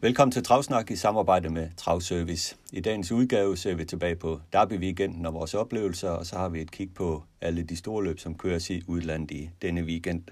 [0.00, 2.56] Velkommen til Travsnak i samarbejde med Travservice.
[2.72, 6.60] I dagens udgave ser vi tilbage på Derby-weekenden og vores oplevelser, og så har vi
[6.60, 10.22] et kig på alle de store løb, som køres i udlandet i denne weekend.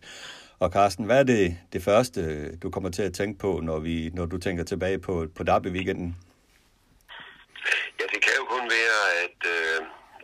[0.58, 2.20] Og Carsten, hvad er det, det første,
[2.56, 6.08] du kommer til at tænke på, når, vi, når du tænker tilbage på, på Derby-weekenden?
[8.00, 9.78] Ja, det kan jo kun være, at øh,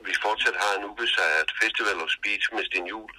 [0.07, 3.11] vi fortsat har en ubesejret Festival of Speech med Sten Jul,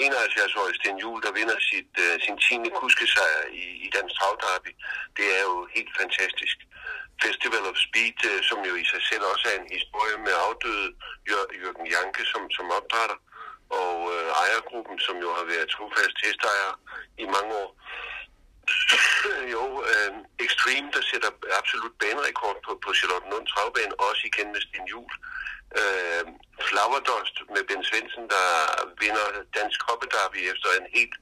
[0.00, 2.70] 71-årig Sten Juhl, der vinder sit, øh, sin 10.
[2.80, 4.72] kuskesejr i, i Dansk Travderby.
[5.16, 6.56] Det er jo helt fantastisk.
[7.24, 10.88] Festival of Speed, øh, som jo i sig selv også er en historie med afdøde
[11.30, 13.18] Jør- Jørgen Janke som, som opdrætter,
[13.82, 16.72] og øh, ejergruppen, som jo har været trofast hestejer
[17.24, 17.70] i mange år.
[19.54, 20.12] jo, øh,
[20.46, 25.14] Extreme, der sætter absolut banerekord på, på Charlotte Lund Travbane, også igen med Sten Juhl.
[25.80, 26.22] Øh,
[26.68, 28.46] Flowerdost med Ben Svendsen, der
[29.02, 29.26] vinder
[29.58, 31.16] Dansk Hoppedarby efter en helt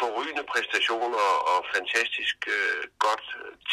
[0.00, 3.24] forrygende præstation og, og fantastisk øh, godt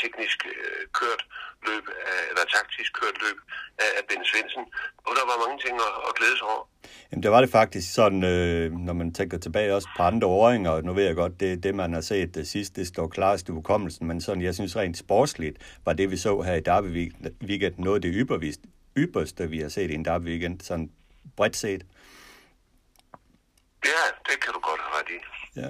[0.02, 1.22] teknisk øh, kørt
[1.68, 3.38] løb, af, eller taktisk kørt løb
[3.84, 4.64] af, af Ben Svendsen.
[5.08, 6.66] Og der var mange ting at, at glæde sig over.
[7.10, 10.72] Jamen, det var det faktisk sådan, øh, når man tænker tilbage også på andre åringer,
[10.72, 13.50] og nu ved jeg godt, det det, man har set det sidste, det står klarest
[13.50, 17.14] i hukommelsen, men sådan, jeg synes rent sportsligt, var det, vi så her i Derby
[17.44, 18.64] Weekend, noget af det ypperste,
[18.98, 20.92] ypperste, vi har set i en Derby Weekend, sådan
[21.36, 21.86] bredt set.
[23.86, 25.20] Ja, det kan du godt have ret i.
[25.62, 25.70] Ja.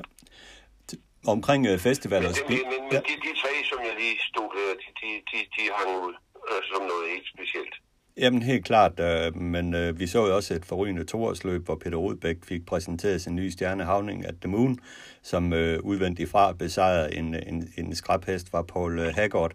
[1.28, 4.50] Omkring uh, festivaler Men, og men, men, men de, de tre, som jeg lige stod
[4.58, 6.14] der, de, de, de, de hang ud
[6.50, 7.76] øh, som noget helt specielt.
[8.18, 11.98] Jamen helt klart, øh, men øh, vi så jo også et forrygende toårsløb, hvor Peter
[11.98, 14.80] Rodbæk fik præsenteret sin nye stjerne Havning at the Moon,
[15.22, 19.52] som øh, udvendigt fra besejrede en, en, en skrabhest fra Paul øh, Haggard,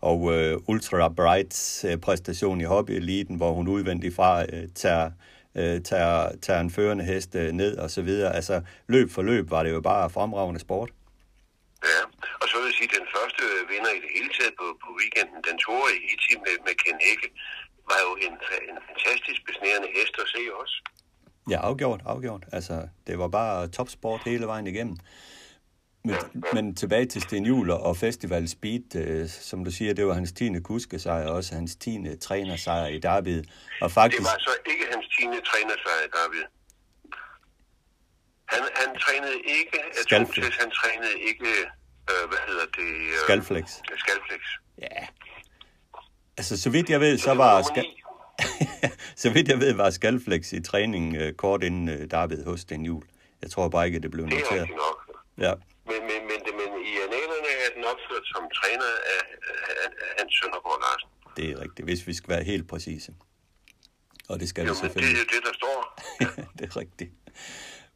[0.00, 5.10] og øh, Ultra Brights øh, præstation i hobbyeliten, hvor hun udvendigt fra øh, tager,
[5.54, 8.34] øh, tager, tager en førende hest øh, ned og så videre.
[8.34, 10.90] Altså løb for løb var det jo bare fremragende sport.
[11.84, 12.02] Ja,
[12.40, 13.42] og så vil jeg sige, at den første
[13.72, 16.98] vinder i det hele taget på, på weekenden, den tog i Hiti med, med Ken
[17.06, 17.28] Hække,
[17.90, 18.34] var jo en,
[18.70, 20.76] en fantastisk besnærende hest at se også.
[21.50, 22.44] Ja, afgjort, afgjort.
[22.52, 24.96] Altså, det var bare topsport hele vejen igennem.
[26.04, 26.16] Men,
[26.54, 30.32] men tilbage til Sten Juhl og Festival Speed, øh, som du siger, det var hans
[30.32, 30.60] 10.
[30.60, 31.98] kuskesejr, og også hans 10.
[32.20, 33.44] trænersejr i Derby.
[33.80, 35.22] Og faktisk, Det var så ikke hans 10.
[35.22, 36.44] trænersejr, David.
[38.48, 39.78] Han, han trænede ikke.
[40.00, 41.44] Atomtest, han trænede ikke,
[42.10, 42.82] øh, hvad hedder det?
[43.06, 43.70] Øh, Skalflex.
[43.98, 44.40] Skalflex.
[44.78, 45.06] ja.
[46.36, 47.54] Altså, så vidt jeg ved, så det var...
[47.54, 47.84] var Skal...
[49.22, 52.84] så vidt jeg ved, var Skalflex i træning øh, kort inden øh, Derby hos Sten
[52.84, 53.06] Juhl.
[53.42, 54.68] Jeg tror bare ikke, at det blev Det er noteret.
[54.68, 55.16] nok.
[55.38, 55.52] Ja,
[55.90, 60.32] Men, men, men, men i analerne er den opført som træner af, af, af Hans
[60.38, 61.08] Søndergaard Larsen.
[61.36, 63.12] det er rigtigt, hvis vi skal være helt præcise.
[64.28, 65.18] Og det skal vi Jo, men det er selvfølgelig.
[65.18, 65.76] jo det, der står.
[66.58, 67.10] det er rigtigt.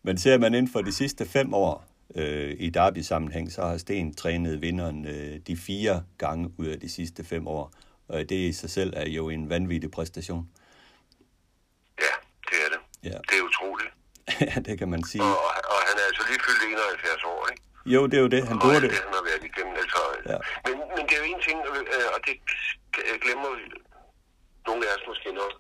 [0.03, 4.15] Men ser man inden for de sidste fem år øh, i derby-sammenhæng, så har Sten
[4.15, 7.73] trænet vinderen øh, de fire gange ud af de sidste fem år.
[8.09, 10.49] Og det i sig selv er jo en vanvittig præstation.
[11.99, 12.15] Ja,
[12.51, 12.81] det er det.
[13.11, 13.91] Ja, Det er utroligt.
[14.55, 15.23] ja det kan man sige.
[15.23, 15.37] Og,
[15.73, 17.42] og han er altså lige fyldt 71 år?
[17.87, 18.77] Jo, det er jo det, han Og burde.
[18.77, 19.75] alt det, han har været igennem.
[19.83, 20.01] Altså,
[20.33, 20.39] Ja.
[20.67, 22.35] men, men det er jo en ting, øh, og det
[22.97, 23.51] g- glemmer
[24.69, 25.55] nogle af os måske nok.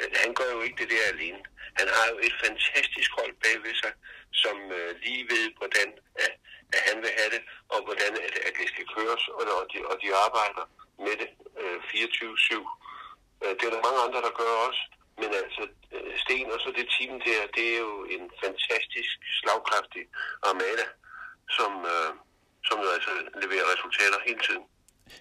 [0.00, 1.40] Øh, Han gør jo ikke det der alene.
[1.80, 3.92] Han har jo et fantastisk hold bagved sig,
[4.42, 5.88] som øh, lige ved, hvordan
[6.24, 6.32] at,
[6.76, 7.42] at han vil have det,
[7.74, 10.64] og hvordan at, at det skal køres, og, og, de, og de arbejder
[11.04, 11.30] med det
[11.62, 12.54] øh, 24-7.
[13.44, 14.82] Øh, det er der mange andre, der gør også.
[15.20, 15.62] Men altså,
[15.94, 20.04] øh, Sten og så det team der, det er jo en fantastisk slagkraftig
[20.50, 20.86] armada,
[21.58, 22.10] som, øh,
[22.68, 23.10] som jo altså
[23.42, 24.64] leverer resultater hele tiden.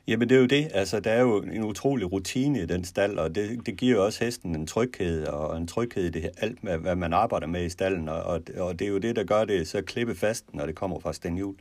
[0.07, 3.17] Jamen det er jo det, altså der er jo en utrolig rutine i den stald,
[3.17, 6.29] og det, det giver jo også hesten en tryghed, og en tryghed i det her,
[6.37, 9.15] alt, med, hvad man arbejder med i stallen, og, og, og det er jo det,
[9.15, 11.55] der gør det så klippe fast, når det kommer fra Sten Hjul.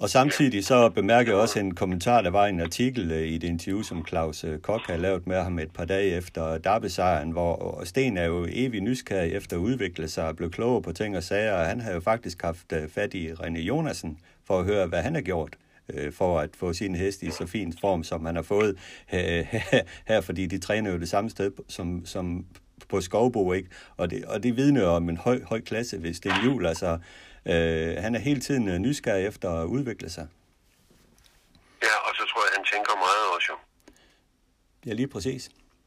[0.00, 3.34] Og samtidig så bemærker jeg også en kommentar, der var i en artikel øh, i
[3.34, 7.30] et interview, som Claus øh, Kok har lavet med ham et par dage efter Derby-sejren,
[7.30, 11.16] hvor Sten er jo evig nysgerrig efter at udvikle sig og blive klogere på ting
[11.16, 14.64] og sager, og han har jo faktisk haft øh, fat i René Jonasen for at
[14.64, 15.56] høre, hvad han har gjort
[15.88, 18.78] øh, for at få sin hest i så fin form, som han har fået
[20.08, 22.44] her, fordi de træner jo det samme sted som, som
[22.88, 23.68] på Skovbo, ikke?
[23.96, 26.66] Og det, og det vidner jo om en høj, høj klasse hvis det er jul,
[26.66, 26.98] altså
[27.46, 30.28] øh, han er hele tiden øh, nysgerrig efter at udvikle sig.
[31.82, 33.56] Ja, og så tror jeg, han tænker meget også jo.
[34.86, 35.42] Ja, lige præcis.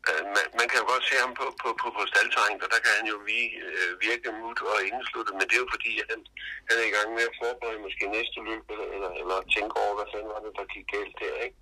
[0.10, 2.80] Øh, man, man kan jo godt se ham på, på, på, på staldtegn, og der
[2.84, 6.08] kan han jo vi, øh, virke mut og indesluttet, men det er jo fordi, at
[6.14, 6.22] han,
[6.68, 9.94] han er i gang med at forberede måske næste løb, eller, eller, eller tænke over,
[9.98, 11.58] hvad fanden var det, der gik galt der, ikke?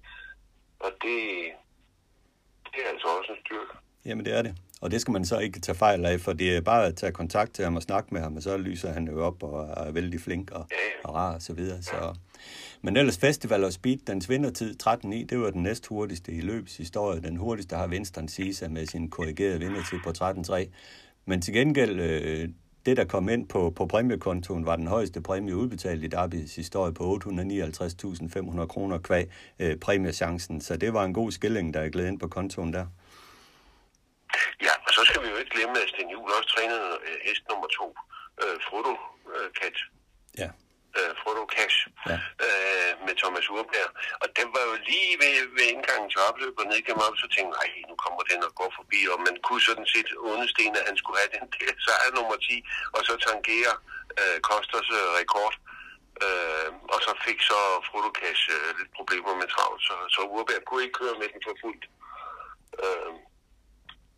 [0.85, 1.17] Og det,
[2.71, 3.73] det er altså også en styrke.
[4.07, 4.53] Jamen, det er det.
[4.81, 7.11] Og det skal man så ikke tage fejl af, for det er bare at tage
[7.11, 9.91] kontakt til ham og snakke med ham, og så lyser han jo op og er
[9.91, 10.67] vældig flink og,
[11.03, 11.81] og rar og så videre.
[11.81, 12.15] Så.
[12.81, 16.77] Men ellers Festival og Speed, dens vindertid 13.9, det var den næst hurtigste i løbets
[16.77, 17.21] historie.
[17.21, 20.69] Den hurtigste har Winston Sisa med sin korrigerede vindertid på 13.3.
[21.25, 22.49] Men til gengæld, øh,
[22.85, 26.93] det der kom ind på, på præmiekontoen, var den højeste præmie udbetalt i Darbys historie
[26.93, 29.29] på 859.500 kroner kvæg
[29.59, 30.61] øh, præmiechancen.
[30.61, 32.85] Så det var en god skilling, der er glædet ind på kontoen der.
[34.61, 37.43] Ja, og så skal vi jo ikke glemme, at Sten Juhl også trænede øh, hest
[37.49, 37.85] nummer to,
[38.43, 38.93] øh, Frodo
[39.35, 39.77] øh, Kat.
[40.41, 40.49] Ja.
[40.97, 41.77] Øh, Frodo Cash
[42.11, 42.17] Ja.
[42.45, 43.89] øh, med Thomas Urberg.
[44.23, 47.27] Og den var jo lige ved, ved indgangen til opløb og ned gennem op, så
[47.35, 50.71] tænkte jeg, "Ej, nu kommer den og går forbi, og man kunne sådan set understen,
[50.79, 52.65] at han skulle have den der sejr nummer 10,
[52.95, 53.73] og så tangere
[54.21, 55.55] øh, Kosters øh, rekord.
[56.25, 60.61] Øh, og så fik så Frodo Cash øh, lidt problemer med travlt, så, så Urberg
[60.67, 61.85] kunne ikke køre med den for fuldt.
[62.83, 63.13] Øh,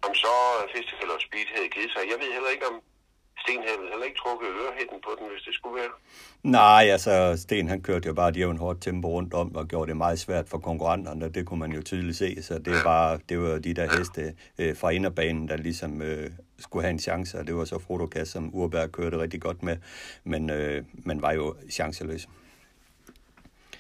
[0.08, 0.36] om så
[0.76, 2.02] Festival og Speed havde givet sig.
[2.12, 2.78] Jeg ved heller ikke, om
[3.44, 5.94] Sten havde heller ikke trukket ørehætten på den, hvis det skulle være.
[6.44, 7.14] Nej, altså
[7.44, 10.20] Sten han kørte jo bare et jævnt hårdt tempo rundt om og gjorde det meget
[10.20, 11.30] svært for konkurrenterne.
[11.30, 14.78] Det kunne man jo tydeligt se, så det var, det var de der heste øh,
[14.78, 18.32] fra inderbanen, der ligesom øh, skulle have en chance, og det var så Frodo Kass,
[18.32, 19.78] som Urberg kørte rigtig godt med,
[20.24, 22.28] men øh, man var jo chanceløs.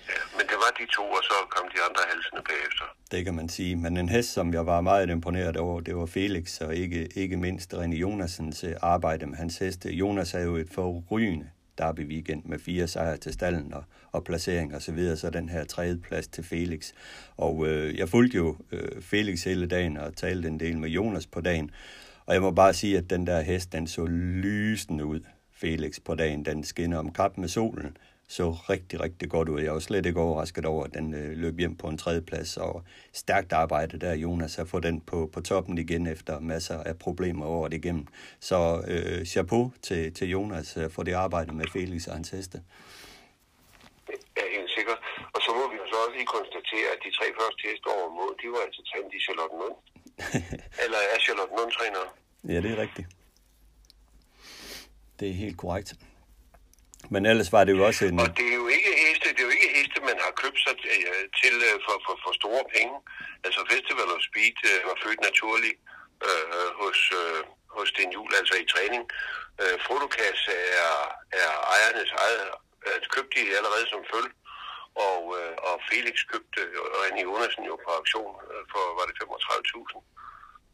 [0.09, 0.45] Ja, men
[0.79, 2.85] de to, og så kom de andre halsene bagefter.
[3.11, 3.75] Det kan man sige.
[3.75, 7.37] Men en hest, som jeg var meget imponeret over, det var Felix, og ikke, ikke
[7.37, 9.89] mindst René Jonassens øh, arbejde med hans heste.
[9.89, 14.75] Jonas havde jo et forrygende derby weekend med fire sejre til stallen og, og placering
[14.75, 16.91] og så videre, så den her tredje plads til Felix.
[17.37, 21.27] Og øh, jeg fulgte jo øh, Felix hele dagen og talte en del med Jonas
[21.27, 21.71] på dagen,
[22.25, 25.19] og jeg må bare sige, at den der hest, den så lysende ud,
[25.55, 26.45] Felix, på dagen.
[26.45, 27.97] Den skinner om kap med solen,
[28.37, 29.61] så rigtig, rigtig godt ud.
[29.61, 32.57] Jeg var slet ikke overrasket over, at den øh, løb hjem på en tredje plads,
[32.57, 32.83] og
[33.13, 37.45] stærkt arbejde der, Jonas, at få den på, på toppen igen efter masser af problemer
[37.45, 38.07] over det igennem.
[38.39, 42.57] Så øh, chapeau til, til Jonas øh, for det arbejde med Felix og hans heste.
[44.37, 44.99] Ja, helt sikkert.
[45.35, 48.09] Og så må vi jo så også lige konstatere, at de tre første heste over
[48.19, 49.77] mål, de var altså trænet i Charlotte Lund.
[50.83, 52.03] Eller er Charlotte Lund træner?
[52.53, 53.07] Ja, det er rigtigt.
[55.19, 55.89] Det er helt korrekt.
[57.13, 58.19] Men ellers var det jo også en...
[58.23, 60.75] Og det er jo ikke heste, det er jo ikke heste, man har købt sig
[60.95, 62.95] øh, til øh, for, for, for store penge.
[63.45, 65.77] Altså Festival of Speed øh, var født naturligt
[66.27, 67.39] øh, hos, øh,
[67.75, 69.03] hos Sten Juhl, altså i træning.
[69.61, 70.39] Øh, Fotokas
[70.85, 70.95] er,
[71.43, 72.45] er ejernes eget,
[72.87, 74.33] øh, købte de allerede som følge.
[75.09, 76.59] Og, øh, og Felix købte
[77.01, 78.31] René Jonasen jo på auktion
[78.71, 79.97] for, var det 35.000?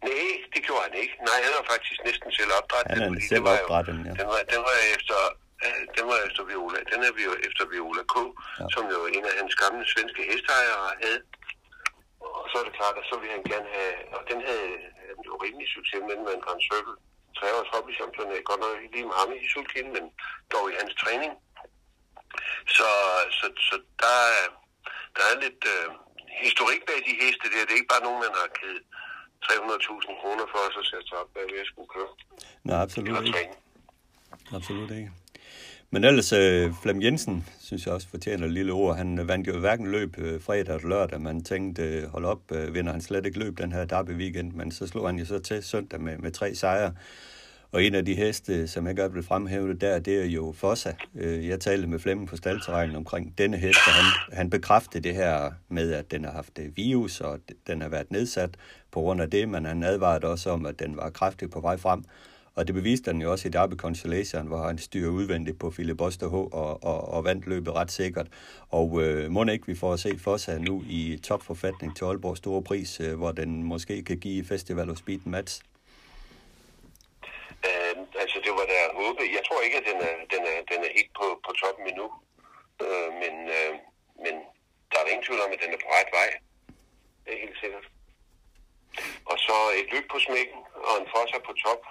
[0.08, 1.16] Nej, det gjorde han ikke.
[1.30, 2.90] Nej, han har faktisk næsten selv opdrettet.
[2.94, 4.12] Han er selv det var jo- opdrettet, ja.
[4.20, 5.18] Den var, den var efter
[5.98, 6.80] den var efter Viola.
[6.92, 8.16] Den er vi jo efter Viola K,
[8.60, 8.66] ja.
[8.74, 11.22] som jo en af hans gamle svenske hestejere havde.
[12.38, 14.68] Og så er det klart, at så ville han gerne have, og den havde
[15.10, 16.96] han jo rimelig succes med med en Grand Circle.
[17.38, 20.04] Tre års hobbychampionat, godt nok ikke lige med ham i sulkin, men
[20.54, 21.34] dog i hans træning.
[22.78, 22.90] Så,
[23.40, 24.54] så, så der, er-
[25.18, 25.88] der er lidt øh,
[26.46, 27.62] historik bag de heste der.
[27.66, 28.82] Det er ikke bare nogen, man har givet
[29.46, 32.12] 300.000 kroner for, og så sætte sig op bagved at skulle køre.
[32.68, 33.56] Nej, absolut ikke.
[34.58, 35.12] Absolut ikke.
[35.92, 38.98] Men ellers, øh, Flem Jensen, synes jeg også fortjener et lille ord.
[38.98, 41.22] Han øh, vandt jo hverken løb øh, fredag eller lørdag.
[41.22, 44.54] Man tænkte, øh, hold op, øh, vinder han slet ikke løb den her derby weekend.
[44.54, 46.94] Men så slog han jo så til søndag med, med tre sejre.
[47.72, 50.26] Og en af de heste, øh, som jeg godt vil fremhæve det der, det er
[50.26, 50.94] jo Fossa.
[51.16, 55.16] Øh, jeg talte med Flemming på staldterrænen omkring denne hest, og han, han bekræftede det
[55.16, 58.50] her med, at den har haft virus, og den har været nedsat
[58.92, 61.78] på grund af det, men han advarede også om, at den var kraftig på vej
[61.78, 62.04] frem.
[62.60, 66.02] Og det beviste han jo også i Derby Consolation, hvor han styrer udvendigt på Philip
[66.02, 68.28] Osterh og, og, og vandt løbet ret sikkert.
[68.80, 72.64] Og øh, må ikke vi får at se Fossa nu i topforfatning til Aalborg Store
[72.64, 75.54] Pris, øh, hvor den måske kan give Festival of Speed en match.
[77.68, 79.22] Øh, altså, det var der håbe.
[79.38, 82.08] Jeg tror ikke, at den er, den er, den er helt på, på toppen endnu.
[82.86, 83.72] Øh, men, øh,
[84.24, 84.34] men
[84.90, 86.30] der er ingen tvivl om, at den er på ret vej.
[87.24, 87.86] Det er helt sikkert.
[89.32, 91.82] Og så et løb på smækken og en fosser på top.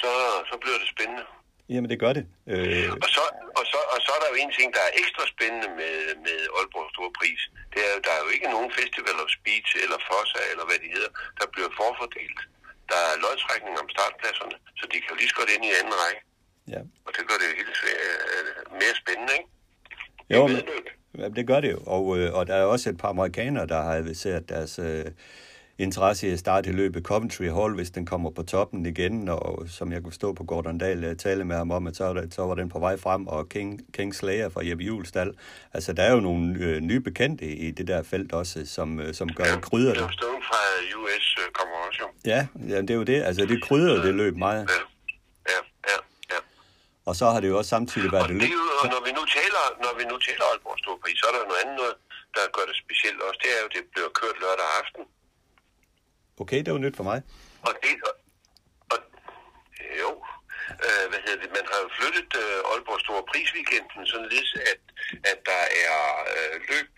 [0.00, 0.10] Så,
[0.50, 1.24] så bliver det spændende.
[1.74, 2.24] Jamen, det gør det.
[2.52, 3.24] Øh, Og så,
[3.58, 5.94] og, så, og så er der jo en ting, der er ekstra spændende med,
[6.26, 7.40] med Aalborg Store Pris.
[7.72, 10.88] Det er der er jo ikke nogen Festival of Speech eller Fossa, eller hvad de
[10.96, 12.40] hedder, der bliver forfordelt.
[12.90, 15.94] Der er lodtrækning om startpladserne, så de kan jo lige så godt ind i anden
[16.02, 16.20] række.
[16.74, 16.80] ja.
[17.06, 18.48] Og det gør det jo helt øh,
[18.80, 19.48] mere spændende, ikke?
[20.34, 20.64] Jo, Det
[21.18, 23.80] men, det gør det jo, og, øh, og der er også et par amerikanere, der
[23.86, 25.04] har adviseret deres øh,
[25.78, 29.64] interesse i at starte i løbet Coventry Hall, hvis den kommer på toppen igen, og
[29.68, 32.42] som jeg kunne stå på Gordon Dahl øh, tale med ham om, at så, så
[32.42, 35.32] var den på vej frem, og King, King Slayer fra Jeppe Julestal.
[35.74, 39.14] Altså, der er jo nogle øh, nye bekendte i det der felt også, som, øh,
[39.14, 40.12] som gør ja, krydder det.
[40.12, 40.60] Stone fra
[41.00, 42.08] US øh, kommer også jo.
[42.32, 43.22] Ja, ja, det er jo det.
[43.22, 44.68] Altså, det krydder det løb meget.
[45.48, 45.98] Ja, ja,
[46.32, 46.38] ja.
[47.08, 49.12] Og så har det jo også samtidig været og det er jo, og når vi
[49.18, 51.94] nu taler, når vi nu taler Aalborg Storpris, så er der noget andet noget,
[52.36, 53.38] der gør det specielt også.
[53.44, 55.02] Det er jo, det bliver kørt lørdag aften.
[56.42, 57.18] Okay, det var nyt for mig.
[57.68, 58.14] Og det, og,
[58.92, 58.98] og,
[60.02, 60.10] jo,
[60.84, 64.80] øh, hvad hedder det, man har jo flyttet øh, Aalborg Store Prisweekenden, således at,
[65.30, 65.96] at der er
[66.36, 66.90] øh, løb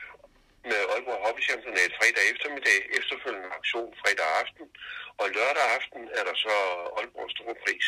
[0.71, 4.65] med Aalborg Hobby Championat fredag eftermiddag, efterfølgende aktion fredag aften,
[5.21, 6.55] og lørdag aften er der så
[6.99, 7.87] Aalborg Store Pris,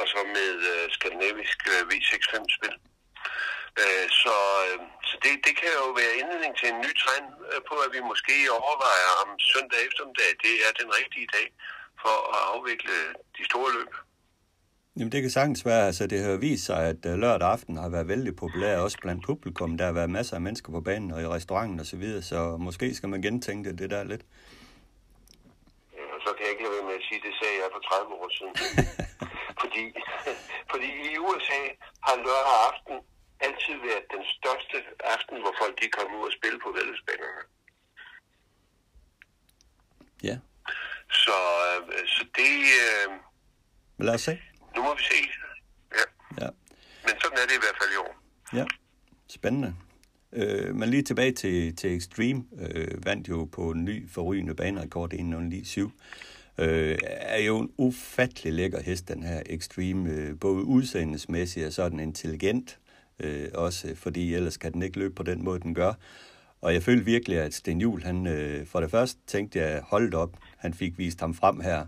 [0.00, 2.74] og så med øh, skandinavisk øh, V65-spil.
[3.82, 7.60] Øh, så øh, så det, det kan jo være indledning til en ny trend øh,
[7.68, 11.46] på, at vi måske overvejer om søndag eftermiddag, det er den rigtige dag
[12.02, 12.96] for at afvikle
[13.36, 13.92] de store løb.
[14.96, 15.86] Jamen, det kan sagtens være.
[15.86, 19.24] Altså, det har jo vist sig, at lørdag aften har været vældig populær, også blandt
[19.26, 19.78] publikum.
[19.78, 22.56] Der har været masser af mennesker på banen og i restauranten osv., så, videre, så
[22.56, 24.24] måske skal man gentænke det der lidt.
[25.96, 27.82] Ja, og så kan jeg ikke lade være med at sige, det sagde jeg for
[27.88, 28.54] 30 år siden.
[29.62, 29.84] fordi,
[30.72, 31.60] fordi i USA
[32.06, 32.96] har lørdag aften
[33.46, 34.76] altid været den største
[35.14, 37.42] aften, hvor folk de kommer ud og spille på vældesbanerne.
[40.22, 40.36] Ja,
[41.24, 41.36] Så,
[41.92, 42.54] øh, så det...
[42.84, 43.12] Øh,
[43.96, 44.38] men lad os se.
[44.76, 45.14] nu må vi se.
[45.98, 46.04] Ja.
[46.44, 46.50] Ja,
[47.06, 48.16] Men sådan er det i hvert fald i år.
[48.58, 48.64] ja.
[49.28, 49.74] spændende.
[50.32, 55.12] Øh, men lige tilbage til, til Extreme, øh, vandt jo på en ny forrygende banerekord
[55.14, 55.90] 1.09.7.
[56.64, 61.88] Øh, er jo en ufattelig lækker hest, den her Extreme, øh, både udseendesmæssigt og så
[61.88, 62.78] den intelligent,
[63.20, 65.92] øh, også øh, fordi ellers kan den ikke løbe på den måde, den gør.
[66.60, 70.14] Og jeg følte virkelig, at Sten Juhl, han, øh, for det første tænkte jeg, holdt
[70.14, 71.86] op, han fik vist ham frem her.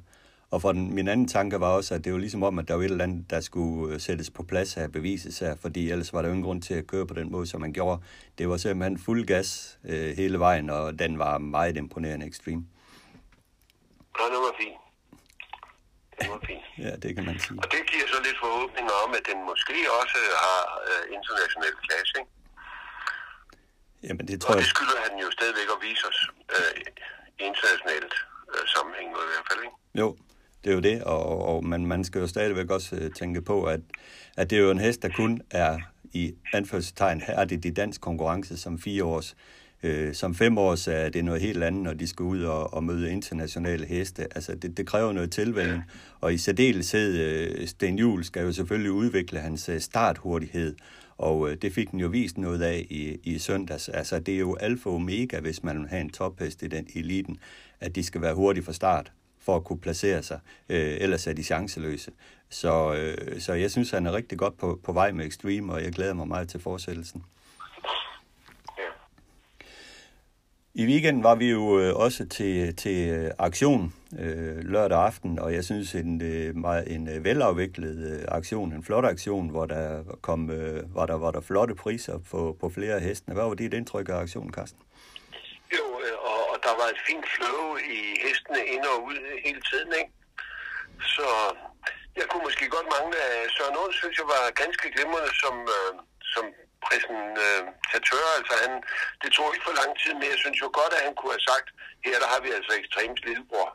[0.50, 2.74] Og for den, min anden tanke var også, at det var ligesom om, at der
[2.74, 6.12] var et eller andet, der skulle øh, sættes på plads her, bevises her, fordi ellers
[6.12, 8.02] var der jo ingen grund til at køre på den måde, som man gjorde.
[8.38, 12.66] Det var simpelthen fuld gas øh, hele vejen, og den var meget imponerende ekstrem.
[14.18, 14.89] Ja, det var fint.
[16.48, 16.64] Fint.
[16.84, 17.58] Ja, det kan man sige.
[17.62, 22.14] Og det giver så lidt forhåbninger om, at den måske også har øh, international klasse.
[22.20, 22.30] Ikke?
[24.06, 24.62] Jamen, det Og tror jeg...
[24.62, 26.18] det skylder han jo stadigvæk at vise os
[26.56, 26.72] øh,
[27.48, 28.14] internationalt
[28.52, 29.60] øh, sammenhæng i hvert fald.
[29.66, 29.76] Ikke?
[30.02, 30.08] Jo,
[30.62, 33.56] det er jo det, og, og man, man skal jo stadigvæk også øh, tænke på,
[33.74, 33.80] at,
[34.36, 35.78] at det er jo en hest, der kun er
[36.12, 39.36] i anførselstegn det i dansk konkurrence som fire års.
[39.82, 42.84] Øh, som fem års er det noget helt andet, når de skal ud og, og
[42.84, 44.26] møde internationale heste.
[44.34, 45.82] Altså, det, det kræver noget tilvænning,
[46.20, 50.76] og i særdeleshed øh, Sten Juhl skal jo selvfølgelig udvikle hans øh, starthurtighed,
[51.18, 53.88] og øh, det fik den jo vist noget af i, i søndags.
[53.88, 56.86] Altså, det er jo alfa og omega, hvis man vil have en tophest i den
[56.94, 57.38] eliten,
[57.80, 61.32] at de skal være hurtige fra start for at kunne placere sig, øh, ellers er
[61.32, 62.10] de chanceløse.
[62.50, 65.84] Så, øh, så jeg synes, han er rigtig godt på, på vej med Extreme, og
[65.84, 67.24] jeg glæder mig meget til fortsættelsen.
[68.78, 68.82] Ja.
[70.74, 75.54] I weekenden var vi jo øh, også til, til øh, aktion øh, lørdag aften, og
[75.54, 80.94] jeg synes en øh, meget en velafviklet aktion, en flot aktion, hvor der kom øh,
[80.94, 83.34] var der var der flotte priser på, på flere af hestene.
[83.34, 84.80] Hvad var dit indtryk af aktionen, Carsten?
[85.76, 85.84] Jo,
[86.30, 90.12] og, og der var et fint flow i hestene ind og ud hele tiden, ikke?
[91.14, 91.26] Så
[92.18, 95.92] jeg kunne måske godt mangle af Søren Aarhus, synes jeg var ganske glimrende som, øh,
[96.34, 96.44] som
[96.86, 98.24] præsentatør.
[98.30, 98.72] Øh, altså han,
[99.22, 101.48] det tog ikke for lang tid, men jeg synes jo godt, at han kunne have
[101.50, 101.68] sagt,
[102.06, 103.68] her der har vi altså ekstremt lillebror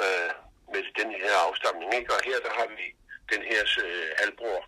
[0.00, 0.30] øh,
[0.72, 2.12] med den her afstamning, ikke?
[2.14, 2.84] Og her der har vi
[3.32, 4.60] den her øh, halvbror,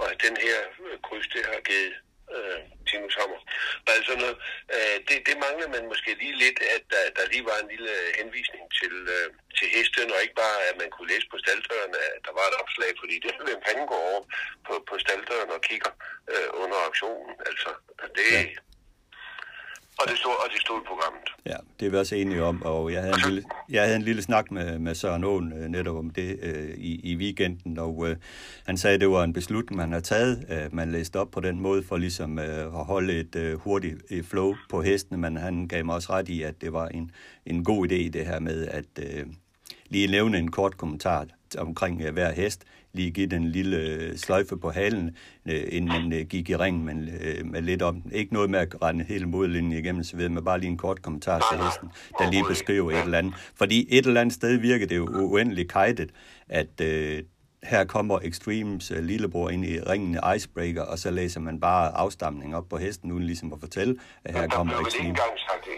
[0.00, 1.94] og den her øh, kryds, det har givet
[2.34, 3.40] øh, Tino Sommer.
[3.86, 4.36] Og altså noget,
[4.74, 7.92] øh, det, det mangler man måske lige lidt, at der, der lige var en lille
[8.20, 9.28] henvisning til, øh,
[9.58, 12.58] til hesten, og ikke bare, at man kunne læse på staldøren, at der var et
[12.62, 14.22] opslag, fordi det er hvem fanden går over
[14.66, 15.92] på, på staldøren og kigger
[16.32, 17.34] øh, under auktionen.
[17.50, 17.70] Altså,
[18.18, 18.30] det...
[18.32, 18.44] Ja.
[20.00, 21.26] Og det stod, og det stod i programmet.
[21.46, 24.02] Ja, det er vi også enige om, og jeg havde en lille, jeg havde en
[24.02, 28.08] lille snak med, med Søren Åen øh, netop om det øh, i, i weekenden, og
[28.08, 28.16] øh,
[28.66, 30.46] han sagde, at det var en beslutning, man har taget.
[30.50, 33.96] Øh, man læste op på den måde for ligesom øh, at holde et øh, hurtigt
[34.10, 37.10] øh, flow på hestene, men han gav mig også ret i, at det var en,
[37.46, 39.26] en god idé det her med at øh,
[39.88, 41.26] lige nævne en kort kommentar
[41.58, 42.64] omkring øh, hver hest,
[42.96, 46.84] lige give den lille øh, sløjfe på halen, øh, inden man øh, gik i ring
[46.84, 47.08] men
[47.44, 48.02] med lidt om.
[48.12, 51.02] Ikke noget med at rende hele modlinjen igennem, så ved, men bare lige en kort
[51.02, 51.88] kommentar til hesten,
[52.18, 53.34] der lige beskriver et eller andet.
[53.54, 56.10] Fordi et eller andet sted virker det jo uendeligt kajtet,
[56.48, 57.22] at øh,
[57.66, 62.56] her kommer Extremes uh, lillebror ind i ringen Icebreaker, og så læser man bare afstamning
[62.56, 65.18] op på hesten, uden ligesom at fortælle, at her kommer Extremes.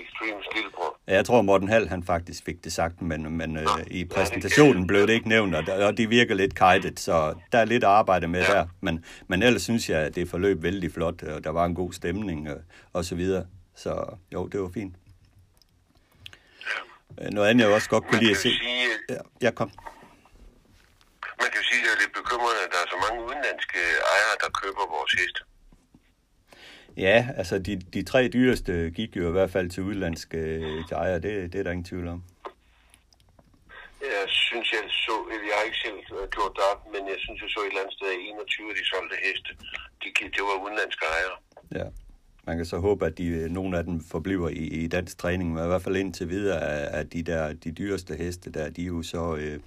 [0.03, 0.99] Extremes lillebror.
[1.07, 5.07] Jeg tror, Morten Hall han faktisk fik det sagt, men, men øh, i præsentationen blev
[5.07, 8.41] det ikke nævnt, og, og de virker lidt kajtet, så der er lidt arbejde med
[8.41, 8.53] Ja.
[8.53, 8.67] der.
[8.81, 11.93] Men, men ellers synes jeg, at det forløb vældig flot, og der var en god
[11.93, 12.57] stemning og,
[12.93, 13.45] og så videre.
[13.77, 14.05] Så
[14.35, 14.95] jo, det var fint.
[17.21, 18.43] Øh, Noget andet, jeg også godt kunne lide at se.
[18.43, 18.59] sige,
[19.11, 19.71] Ja, jeg kom.
[21.41, 23.81] Man kan jo sige, at det er lidt bekymrende, at der er så mange udenlandske
[24.15, 25.41] ejere, der køber vores heste.
[27.07, 30.95] Ja, altså de, de tre dyreste gik jo i hvert fald til udlandske øh, til
[30.95, 32.21] ejere, det, det er der ingen tvivl om.
[34.17, 35.15] Jeg synes, jeg så,
[35.49, 37.83] jeg har ikke selv øh, gjort det op, men jeg synes, jeg så et eller
[37.83, 39.51] andet sted, at 21 af de solgte heste,
[40.01, 41.37] de, det var udenlandske ejere.
[41.79, 41.87] Ja.
[42.47, 45.65] Man kan så håbe, at de, nogle af dem forbliver i, i dansk træning, men
[45.65, 46.61] i hvert fald indtil videre,
[47.01, 49.61] at de der de dyreste heste der, de er jo så øh,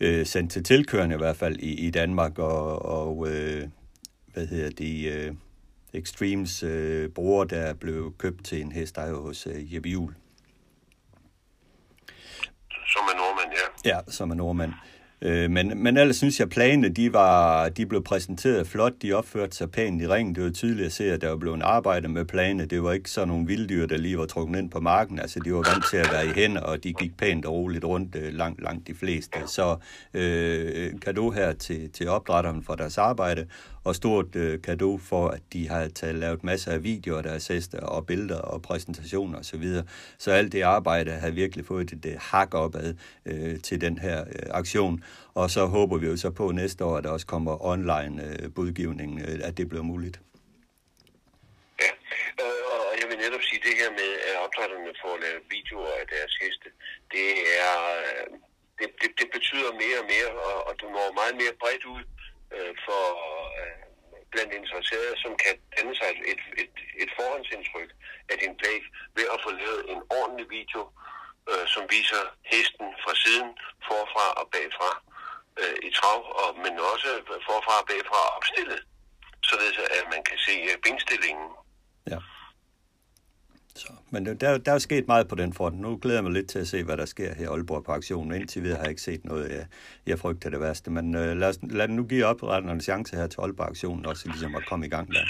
[0.00, 3.68] øh, sendt til tilkørende i hvert fald i, i Danmark, og, og øh,
[4.26, 5.34] hvad hedder de, øh,
[5.92, 9.88] Extremes øh, bror, der blev købt til en hest, der er jo hos øh, Jeppe
[9.88, 10.14] Juhl.
[12.68, 13.96] Som er nordmand, ja.
[13.96, 14.72] Ja, som er nordmand.
[14.72, 14.95] Øh,
[15.26, 19.12] Øh, men, men ellers synes jeg, at planene de var, de blev præsenteret flot, de
[19.12, 20.34] opførte sig pænt i ringen.
[20.34, 22.66] Det var tydeligt at se, at der var blevet arbejdet med planene.
[22.66, 25.18] Det var ikke sådan nogle vilddyr, der lige var trukket ind på marken.
[25.18, 27.84] Altså, de var vant til at være i hænder, og de gik pænt og roligt
[27.84, 29.38] rundt øh, langt, langt de fleste.
[29.46, 29.76] Så
[30.14, 33.46] øh, kado her til, til opdrætteren for deres arbejde,
[33.86, 34.58] og stort øh,
[35.00, 38.62] for, at de har taget, lavet masser af videoer der er heste, og billeder og
[38.62, 39.44] præsentationer osv.
[39.44, 39.84] Så, videre.
[40.18, 42.94] så alt det arbejde har virkelig fået et, et hak opad
[43.26, 45.04] øh, til den her øh, aktion.
[45.34, 48.54] Og så håber vi jo så på næste år, at der også kommer online øh,
[48.54, 50.20] budgivning, øh, at det bliver muligt.
[51.84, 51.92] Ja,
[52.42, 56.06] øh, og jeg vil netop sige det her med, at opdrætterne får lavet videoer af
[56.14, 56.68] deres heste.
[57.14, 57.28] Det
[57.64, 58.26] er, øh,
[58.78, 62.02] det, det, det betyder mere og mere, og, og du når meget mere bredt ud
[62.56, 63.04] øh, for
[63.60, 63.76] øh,
[64.32, 67.90] blandt interesserede, som kan danne sig et, et, et, et forhåndsindtryk
[68.30, 68.82] af din plæg
[69.16, 70.82] ved at få lavet en ordentlig video,
[71.50, 72.22] øh, som viser
[72.52, 73.48] hesten fra siden,
[73.88, 74.90] forfra og bagfra
[75.60, 77.10] øh, i trav, og, men også
[77.48, 78.80] forfra og bagfra opstillet,
[79.50, 81.48] således at man kan se øh, benstillingen.
[82.12, 82.18] Ja.
[83.76, 85.80] Så, men der, der, er sket meget på den front.
[85.80, 87.92] Nu glæder jeg mig lidt til at se, hvad der sker her i Aalborg på
[87.92, 88.40] aktionen.
[88.40, 89.66] Indtil videre har jeg ikke set noget, jeg,
[90.06, 90.90] jeg frygter det værste.
[90.90, 94.54] Men øh, lad, os, lad nu give opretterne en chance her til Aalborg-aktionen, også ligesom
[94.54, 95.20] at komme i gang der.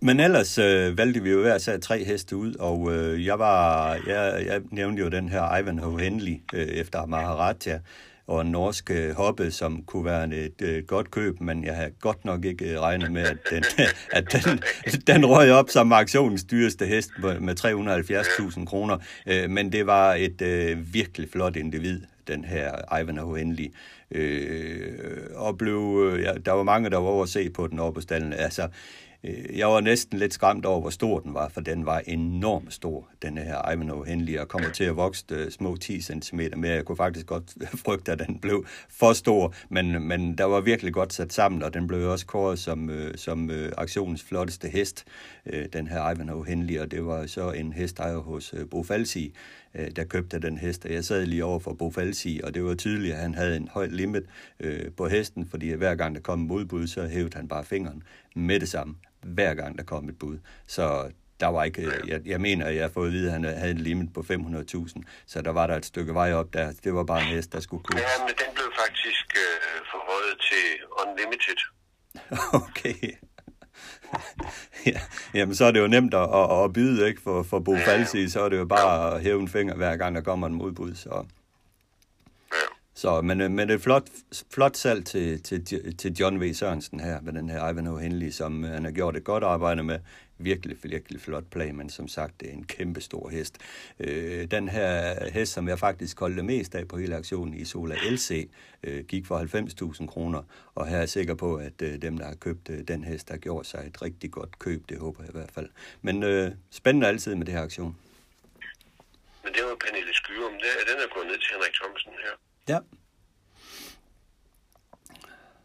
[0.00, 3.92] Men ellers øh, valgte vi jo hver sag tre heste ud, og øh, jeg var,
[4.06, 7.78] jeg, jeg nævnte jo den her Ivanhoe Henley øh, efter Maharaja,
[8.26, 12.24] og en norsk hoppe, som kunne være et øh, godt køb, men jeg havde godt
[12.24, 13.64] nok ikke øh, regnet med, at den,
[14.18, 14.60] at den,
[15.14, 17.10] den røg op som aktionens dyreste hest
[17.40, 17.60] med
[18.58, 18.98] 370.000 kroner.
[19.26, 23.74] Øh, men det var et øh, virkelig flot individ, den her Ivanhoe Henley.
[24.10, 24.92] Øh,
[25.34, 27.98] og blev, øh, ja, der var mange, der var over at se på den oppe
[27.98, 28.32] på stallen.
[28.32, 28.68] Altså, øh,
[29.24, 32.72] Øh, jeg var næsten lidt skræmt over, hvor stor den var, for den var enormt
[32.74, 36.72] stor, den her Ivanhoe Henley, og kommer til at vokse øh, små 10 cm mere.
[36.72, 40.92] Jeg kunne faktisk godt frygte, at den blev for stor, men, men der var virkelig
[40.92, 45.04] godt sat sammen, og den blev også kåret som, øh, som aktionens flotteste hest,
[45.72, 49.34] den her Ivanhoe Henley, og det var så en hestejer hos Bo Falsi,
[49.74, 50.84] øh, der købte den hest.
[50.84, 53.56] Og Jeg sad lige over for Bo Falsi, og det var tydeligt, at han havde
[53.56, 54.22] en høj limit
[54.60, 58.02] øh, på hesten, fordi hver gang der kom en modbud, så hævede han bare fingeren
[58.34, 60.38] med det samme, hver gang der kom et bud.
[60.66, 61.10] Så
[61.40, 63.44] der var ikke, øh, jeg, jeg mener, at jeg har fået at vide, at han
[63.44, 66.72] havde en limit på 500.000, så der var der et stykke vej op der.
[66.84, 68.00] Det var bare en hest, der skulle kunne.
[68.00, 70.66] Ja, men den blev faktisk øh, forhøjet til
[71.00, 71.60] unlimited.
[72.68, 73.14] Okay.
[74.86, 75.00] ja,
[75.34, 77.22] jamen, så er det jo nemt at, at, at byde, ikke?
[77.22, 80.14] For, for Bo Falsi, så er det jo bare at hæve en finger, hver gang
[80.14, 80.94] der kommer en modbud.
[80.94, 81.24] Så,
[82.94, 84.02] så men, øh, men et flot,
[84.54, 86.54] flot salg til, til, til John V.
[86.54, 89.82] Sørensen her, med den her Ivanhoe Henley, som øh, han har gjort et godt arbejde
[89.82, 89.98] med.
[90.38, 93.58] Virkelig, virkelig flot play, men som sagt, det er en kæmpe stor hest.
[94.00, 97.94] Øh, den her hest, som jeg faktisk holdte mest af på hele aktionen i Sola
[98.10, 98.50] LC,
[98.82, 99.38] øh, gik for
[100.00, 100.42] 90.000 kroner,
[100.74, 103.30] og her er jeg sikker på, at øh, dem, der har købt øh, den hest,
[103.30, 105.68] har gjort sig et rigtig godt køb, det håber jeg i hvert fald.
[106.02, 107.96] Men øh, spændende altid med det her aktion.
[109.44, 110.52] Men det var Pernille Skyrum.
[110.52, 112.74] Det- Den er gået ned til Henrik Thomsen her.
[112.74, 112.78] Ja.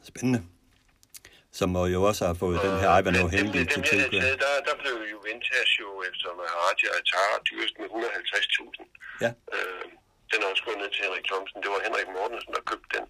[0.02, 0.44] Spændende.
[1.60, 2.90] Som jo også har fået den her
[3.38, 7.76] Henley dem, til taget, der, der blev jo Ventas jo efter Maharaja og Tara dyrest
[7.82, 9.24] med 150.000.
[9.24, 9.32] Ja.
[9.56, 9.86] Øh,
[10.32, 11.58] den er også gået ned til Henrik Thomsen.
[11.64, 13.06] Det var Henrik Mortensen, der købte den.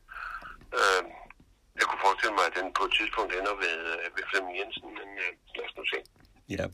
[0.79, 1.01] Øh,
[1.79, 4.87] jeg kunne forestille mig, at den på et tidspunkt ender ved, øh, ved Flemming Jensen,
[4.99, 5.99] men øh, lad os nu se.
[6.55, 6.65] Ja,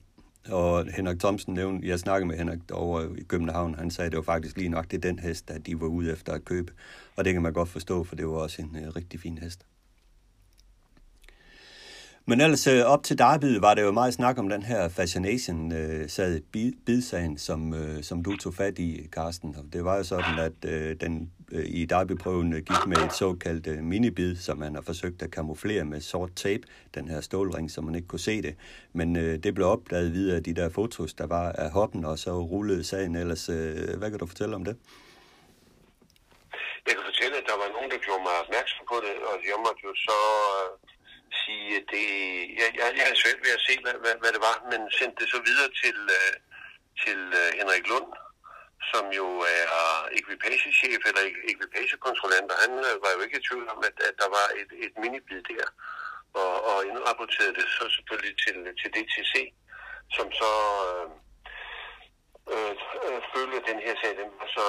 [0.60, 4.22] og Henrik Thomsen nævnte, jeg snakkede med Henrik over i København, han sagde, at det
[4.22, 6.70] var faktisk lige nok, det den hest, at de var ude efter at købe.
[7.16, 9.62] Og det kan man godt forstå, for det var også en uh, rigtig fin hest.
[12.28, 15.72] Men ellers øh, op til Derby var det jo meget snak om den her Fascination
[15.72, 16.42] øh, sad
[16.86, 19.56] bidsagen, som, øh, som du tog fat i, Carsten.
[19.58, 23.14] Og det var jo sådan, at øh, den øh, i Derby-prøven øh, gik med et
[23.14, 26.64] såkaldt øh, minibid, som man har forsøgt at kamuflere med sort tape,
[26.96, 28.56] den her stålring, så man ikke kunne se det.
[28.94, 32.32] Men øh, det blev opdaget videre de der fotos, der var af hoppen, og så
[32.32, 33.50] rullede sagen ellers.
[33.50, 34.78] Øh, hvad kan du fortælle om det?
[36.88, 39.58] Jeg kan fortælle, at der var nogen, der gjorde mig opmærksom på det, og jeg
[39.66, 40.18] måtte jo så
[40.62, 40.95] øh,
[41.44, 42.06] sige, at det,
[42.60, 45.20] jeg, jeg, jeg havde svært ved at se, hvad, hvad, hvad det var, men sendte
[45.22, 46.34] det så videre til, øh,
[47.04, 48.10] til øh, Henrik Lund,
[48.92, 49.78] som jo er
[50.20, 54.30] ekvipagechef eller ekvipagekontrollant, og han øh, var jo ikke i tvivl om, at, at der
[54.38, 55.68] var et, et minibid der,
[56.42, 59.34] og, og indrapporterede det så selvfølgelig til, til DTC,
[60.16, 60.52] som så
[60.90, 61.10] øh,
[62.54, 64.68] øh, øh, følger den her sag, den var så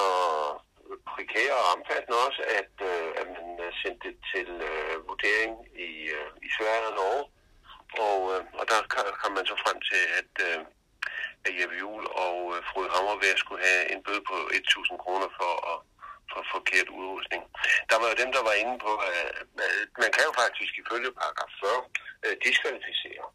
[1.12, 5.52] prekære og omfattende også, at, øh, at man øh, sendte det til øh, vurdering
[5.88, 7.24] i, øh, i Sverige og Norge.
[8.08, 8.78] Og, øh, og der
[9.20, 10.60] kom man så frem til, at, øh,
[11.46, 15.52] at Jeppe Juhl og øh, Frode Hammervær skulle have en bøde på 1.000 kroner for
[15.72, 15.78] at
[16.32, 17.42] for forkert udrustning.
[17.90, 19.48] Der var jo dem, der var inde på, at
[20.02, 21.84] man kan jo faktisk ifølge paragraf 40
[22.24, 23.26] øh, diskvalificere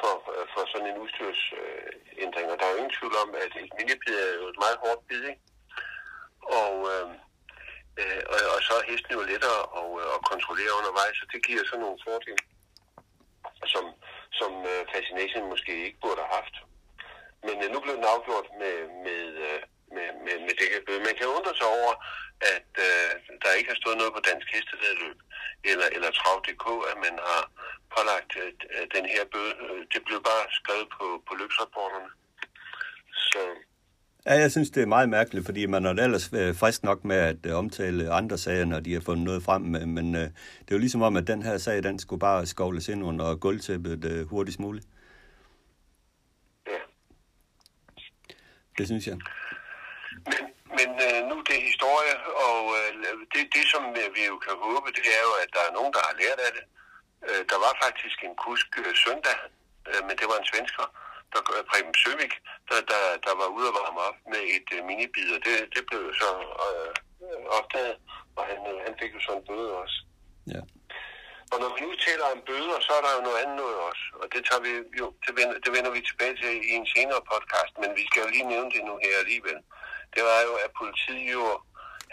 [0.00, 2.46] for, øh, for sådan en udstyrsændring.
[2.52, 5.02] Og der er jo ingen tvivl om, at et minibid er jo et meget hårdt
[5.08, 5.42] bid, ikke?
[6.42, 7.08] Og, øh,
[8.00, 11.46] øh, og, og så er hesten jo lettere at, øh, at kontrollere undervejs, så det
[11.46, 12.42] giver sådan nogle fordele,
[13.72, 13.84] som,
[14.38, 16.56] som uh, Fascination måske ikke burde have haft.
[17.46, 18.76] Men uh, nu blev den afgjort med,
[19.06, 19.60] med, øh,
[19.94, 21.06] med, med, med, med bøde.
[21.08, 21.92] Man kan undre sig over,
[22.54, 23.10] at uh,
[23.42, 25.18] der ikke har stået noget på Dansk Hestevedløb
[25.70, 27.42] eller, eller Trav.dk, at man har
[27.94, 29.54] pålagt uh, den her bøde.
[29.92, 32.10] Det blev bare skrevet på, på løbsrapporterne.
[33.30, 33.42] Så
[34.26, 37.16] Ja, jeg synes, det er meget mærkeligt, fordi man er ellers øh, frisk nok med
[37.16, 39.62] at øh, omtale andre sager, når de har fundet noget frem.
[39.96, 40.20] Men øh,
[40.64, 43.36] det er jo ligesom om, at den her sag, den skulle bare skovles ind under
[43.36, 44.86] gulvtæppet hurtigst muligt.
[46.66, 46.80] Ja.
[48.78, 49.18] Det synes jeg.
[50.32, 50.44] Men,
[50.78, 50.88] men
[51.30, 52.14] nu det er historie,
[52.46, 52.60] og
[53.34, 53.82] det, det, som
[54.16, 56.52] vi jo kan håbe, det er jo, at der er nogen, der har lært af
[56.56, 56.64] det.
[57.50, 58.68] Der var faktisk en kusk
[59.04, 59.38] søndag,
[60.06, 60.86] men det var en svensker,
[61.32, 62.34] der Preben Søvik,
[62.68, 65.82] der, der, der var ude og varme op med et uh, minibid, og det, det
[65.88, 66.30] blev så
[66.66, 66.90] uh,
[67.58, 67.96] opdaget,
[68.36, 69.98] og han, uh, han fik jo sådan en bøde også.
[70.54, 70.62] Ja.
[71.52, 74.04] Og når vi nu taler om bøder, så er der jo noget andet noget også,
[74.20, 77.22] og det, tager vi jo, det, vender, det vender vi tilbage til i en senere
[77.32, 79.58] podcast, men vi skal jo lige nævne det nu her alligevel.
[80.14, 81.44] Det var jo, at politiet jo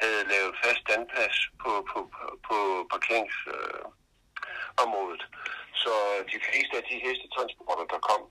[0.02, 2.58] havde lavet fast standplads på, på, på, på
[2.94, 5.24] parkeringsområdet.
[5.26, 5.30] Øh,
[5.84, 5.94] så
[6.32, 8.22] de fleste af de hestetransporter, der kom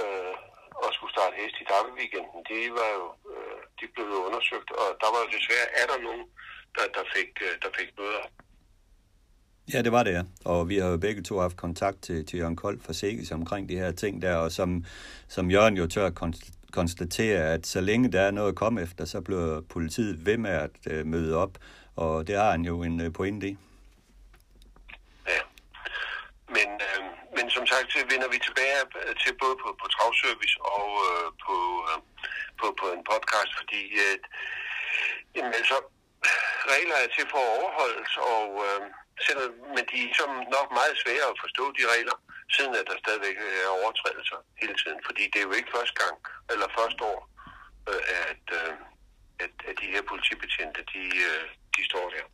[0.00, 0.34] øh,
[0.82, 1.64] og skulle starte hest i
[2.00, 5.86] weekenden, de, var jo, øh, de blev jo undersøgt, og der var jo desværre, er
[5.90, 6.24] der nogen,
[6.76, 8.24] der, der, fik, øh, der fik bøder.
[9.72, 10.22] Ja, det var det, ja.
[10.44, 13.68] Og vi har jo begge to haft kontakt til, til Jørgen Kold fra Sikkes omkring
[13.68, 14.84] de her ting der, og som,
[15.28, 16.10] som Jørgen jo tør
[16.72, 20.50] konstatere, at så længe der er noget at komme efter, så bliver politiet ved med
[20.50, 21.58] at øh, møde op,
[21.96, 23.56] og det har han jo en øh, pointe i.
[25.26, 25.40] Ja,
[26.48, 30.56] men øh, men som sagt, så vender vi tilbage øh, til både på, på travservice
[30.76, 31.56] og øh, på,
[31.88, 32.00] øh,
[32.60, 34.16] på, på en podcast, fordi øh,
[35.36, 35.76] jamen, altså,
[36.74, 38.80] regler er til for overholdes, og øh,
[39.26, 42.16] selvom, men de er som nok meget svære at forstå, de regler,
[42.54, 45.96] siden at der stadigvæk øh, er overtrædelser hele tiden, fordi det er jo ikke første
[46.02, 46.16] gang,
[46.52, 47.20] eller første år,
[47.90, 48.74] øh, at, øh,
[49.44, 51.44] at, at de her politibetjente, de, øh,
[51.76, 52.24] de står der.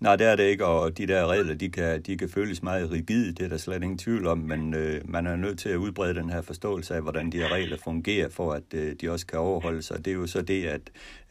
[0.00, 2.90] Nej, det er det ikke, og de der regler, de kan, de kan føles meget
[2.90, 5.76] rigide, det er der slet ingen tvivl om, men øh, man er nødt til at
[5.76, 9.26] udbrede den her forståelse af, hvordan de her regler fungerer, for at øh, de også
[9.26, 10.80] kan overholdes, og det er jo så det, at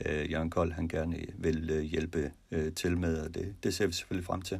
[0.06, 3.88] øh, Jørgen Kold, han gerne vil øh, hjælpe øh, til med, og det, det ser
[3.88, 4.60] vi selvfølgelig frem til.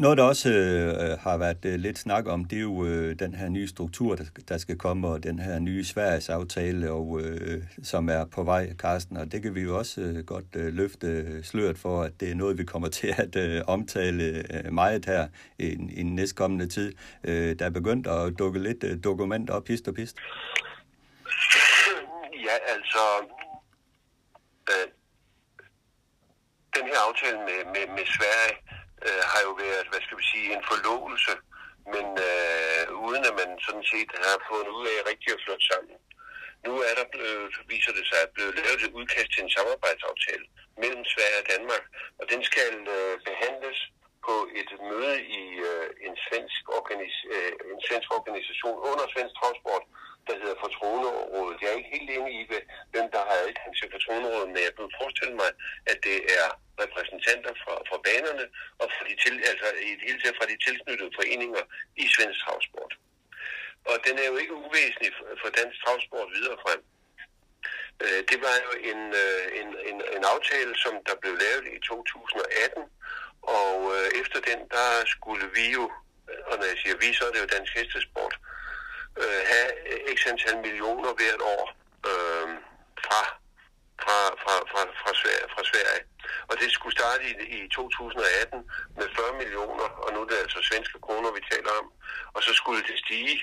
[0.00, 3.34] Noget, der også øh, har været øh, lidt snak om, det er jo øh, den
[3.34, 7.62] her nye struktur, der, der skal komme, og den her nye Sveriges aftale, og, øh,
[7.82, 9.16] som er på vej, Karsten.
[9.16, 12.30] Og det kan vi jo også øh, godt øh, løfte øh, sløret for, at det
[12.30, 16.66] er noget, vi kommer til at øh, omtale øh, meget her i, i den næstkommende
[16.66, 16.94] tid.
[17.24, 20.16] Øh, der er begyndt at dukke lidt øh, dokument op, hist og pist.
[22.46, 23.04] Ja, altså...
[24.70, 24.86] Øh,
[26.76, 30.48] den her aftale med, med, med Sverige øh, har jo været, hvad skal vi sige,
[30.56, 31.32] en forlovelse,
[31.94, 35.96] men øh, uden at man sådan set har fundet ud af rigtig at flytte sammen.
[36.66, 40.46] Nu er der blevet, viser det sig, at blevet lavet et udkast til en samarbejdsaftale
[40.82, 41.84] mellem Sverige og Danmark,
[42.20, 43.78] og den skal øh, behandles
[44.26, 49.84] på et møde i øh, en, svensk organis, øh, en svensk organisation under Svensk Transport,
[50.26, 51.60] der hedder Fortronerådet.
[51.60, 52.42] Jeg er ikke helt enig i,
[52.92, 55.50] hvem der har adgang til Fortronerådet, men jeg kan forestille mig,
[55.92, 56.46] at det er
[56.84, 58.46] repræsentanter fra, fra banerne
[58.82, 61.62] og fra de til, altså i det hele taget fra de tilknyttede foreninger
[62.02, 62.92] i Svensk Travsport.
[63.90, 65.10] Og den er jo ikke uvæsentlig
[65.42, 66.80] for dansk travsport videre frem.
[68.04, 71.78] Øh, det var jo en, øh, en, en, en aftale, som der blev lavet i
[71.78, 72.82] 2018,
[73.42, 75.84] og øh, efter den, der skulle vi jo,
[76.48, 78.34] og når jeg siger vi, så er det jo dansk hestesport,
[79.52, 79.70] have
[80.16, 81.64] x antal millioner hvert år
[82.10, 82.48] øh,
[83.04, 83.39] fra,
[84.04, 86.02] fra, fra, fra, fra, Sverige, fra Sverige.
[86.50, 90.58] Og det skulle starte i, i 2018 med 40 millioner, og nu er det altså
[90.62, 91.86] svenske kroner, vi taler om.
[92.34, 93.36] Og så skulle det stige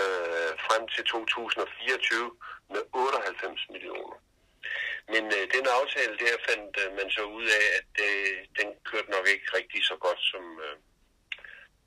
[0.00, 2.30] øh, frem til 2024
[2.72, 4.18] med 98 millioner.
[5.12, 9.10] Men øh, den aftale der fandt øh, man så ud af, at øh, den kørte
[9.10, 10.44] nok ikke rigtig så godt som...
[10.66, 10.76] Øh,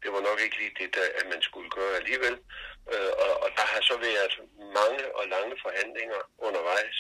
[0.03, 2.35] det var nok ikke lige det, der, at man skulle gøre alligevel.
[2.93, 4.33] Øh, og, og der har så været
[4.79, 6.97] mange og lange forhandlinger undervejs.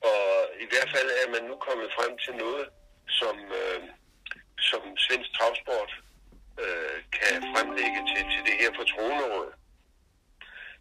[0.00, 0.22] Og
[0.64, 2.68] i hvert fald er man nu kommet frem til noget,
[3.08, 3.80] som, øh,
[4.58, 5.92] som svensk travsport
[6.62, 9.50] øh, kan fremlægge til, til det her fortroneråd.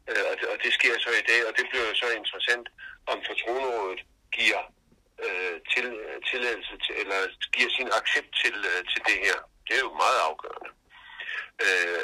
[0.09, 2.67] Øh, og, det, og det sker så i dag, og det bliver så interessant,
[3.11, 4.01] om fortronerådet
[4.37, 4.61] giver
[5.25, 5.87] øh, til,
[6.31, 7.19] tilladelse til, eller
[7.55, 9.37] giver sin accept til, øh, til det her.
[9.67, 10.71] Det er jo meget afgørende.
[11.65, 12.03] Øh,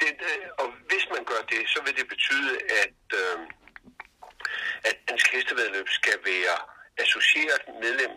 [0.00, 3.38] det, øh, og hvis man gør det, så vil det betyde, at, øh,
[4.88, 6.56] at dansk hestevedløb skal være
[7.04, 8.14] associeret medlem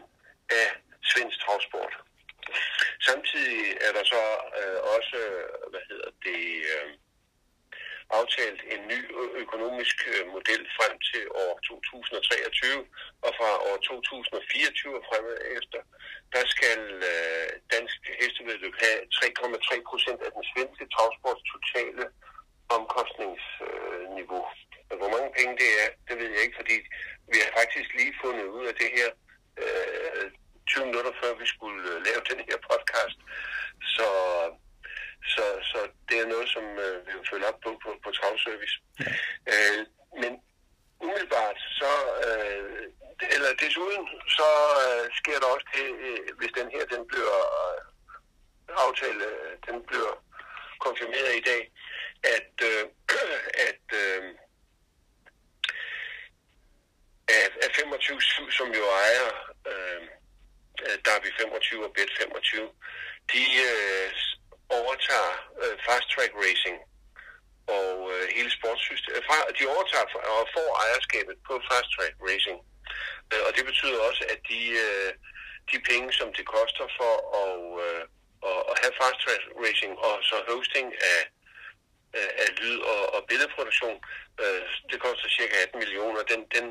[0.49, 0.67] af
[1.11, 1.93] svensk travsport.
[3.09, 4.23] Samtidig er der så
[4.59, 6.41] øh, også, øh, hvad hedder det,
[6.73, 6.89] øh,
[8.19, 8.99] aftalt en ny
[9.43, 12.85] økonomisk øh, model frem til år 2023,
[13.25, 15.25] og fra år 2024 og frem
[15.57, 15.79] efter,
[16.35, 22.03] der skal øh, dansk hestevedløb have 3,3 procent af den svenske travsports totale
[22.77, 24.43] omkostningsniveau.
[24.89, 26.77] Øh, hvor mange penge det er, det ved jeg ikke, fordi
[27.33, 29.09] vi har faktisk lige fundet ud af det her
[29.63, 30.31] øh,
[30.67, 33.19] 20 minutter før vi skulle øh, lave den her podcast.
[33.95, 34.07] Så
[35.33, 38.75] så, så det er noget, som øh, vi vil følge op på på, på travservice.
[38.99, 39.11] Ja.
[39.53, 39.85] Øh,
[40.21, 40.31] men
[41.05, 41.91] umiddelbart, så,
[42.27, 42.83] øh,
[43.35, 44.03] eller desuden,
[44.37, 44.49] så
[44.83, 47.79] øh, sker der også det, øh, hvis den her, den bliver øh,
[48.87, 49.25] aftale,
[49.67, 50.13] den bliver
[50.85, 51.71] konfirmeret i dag,
[52.35, 52.83] at, øh,
[53.69, 54.23] at øh,
[57.65, 58.21] af 25,
[58.51, 59.29] som jo ejer
[59.71, 60.01] øh,
[61.05, 62.69] der er vi 25 og Bet 25,
[63.33, 64.11] de øh,
[64.79, 66.77] overtager øh, fast track racing
[67.77, 69.17] og øh, hele sportssystemet.
[69.17, 69.23] Øh,
[70.37, 72.59] og får ejerskabet på fast track racing.
[73.31, 75.11] Øh, og det betyder også, at de, øh,
[75.71, 77.13] de penge, som det koster for
[77.43, 77.55] at,
[77.87, 78.03] øh,
[78.71, 81.21] at have fast track racing og så hosting af,
[82.43, 83.97] af lyd og, og billedproduktion,
[84.91, 86.21] det koster cirka 18 millioner.
[86.31, 86.67] Den, den,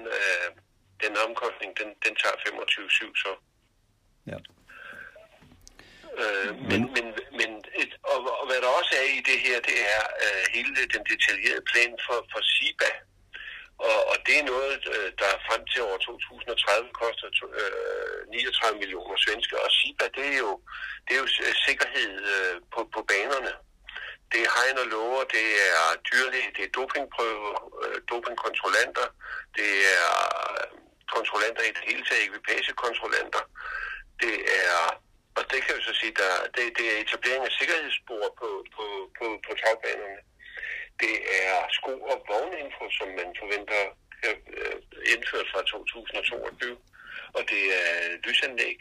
[1.02, 3.32] den omkostning, den, den tager 25-7 så.
[4.26, 4.38] Ja.
[6.20, 7.06] Øh, men, men,
[7.38, 7.50] men
[7.82, 11.02] et, og, og hvad der også er i det her, det er øh, hele den
[11.10, 12.90] detaljerede plan for, for SIBA.
[14.32, 17.28] Det er noget, øh, der frem til år 2030 koster
[18.30, 19.54] 39 øh, millioner svenske.
[19.64, 20.52] Og SIBA, det er jo,
[21.04, 22.12] det er jo øh, sikkerhed
[22.72, 23.52] på, på banerne.
[24.30, 27.54] Det er hegn og lover, det er dyrlæge, det er dopingprøver,
[28.10, 29.06] dopingkontrollanter,
[29.58, 30.06] det er
[31.14, 33.42] kontrollanter i det hele taget, ekvipagekontrollanter.
[34.22, 34.78] Det er
[35.38, 38.84] og det kan vi så sige, der, det, det er etablering af sikkerhedsspor på, på,
[39.18, 40.20] på, på tagbanerne.
[41.02, 43.82] Det er sko- og vogninfo, som man forventer
[44.28, 44.76] øh,
[45.12, 46.76] indført fra 2022.
[47.36, 47.90] Og det er
[48.28, 48.78] lysanlæg.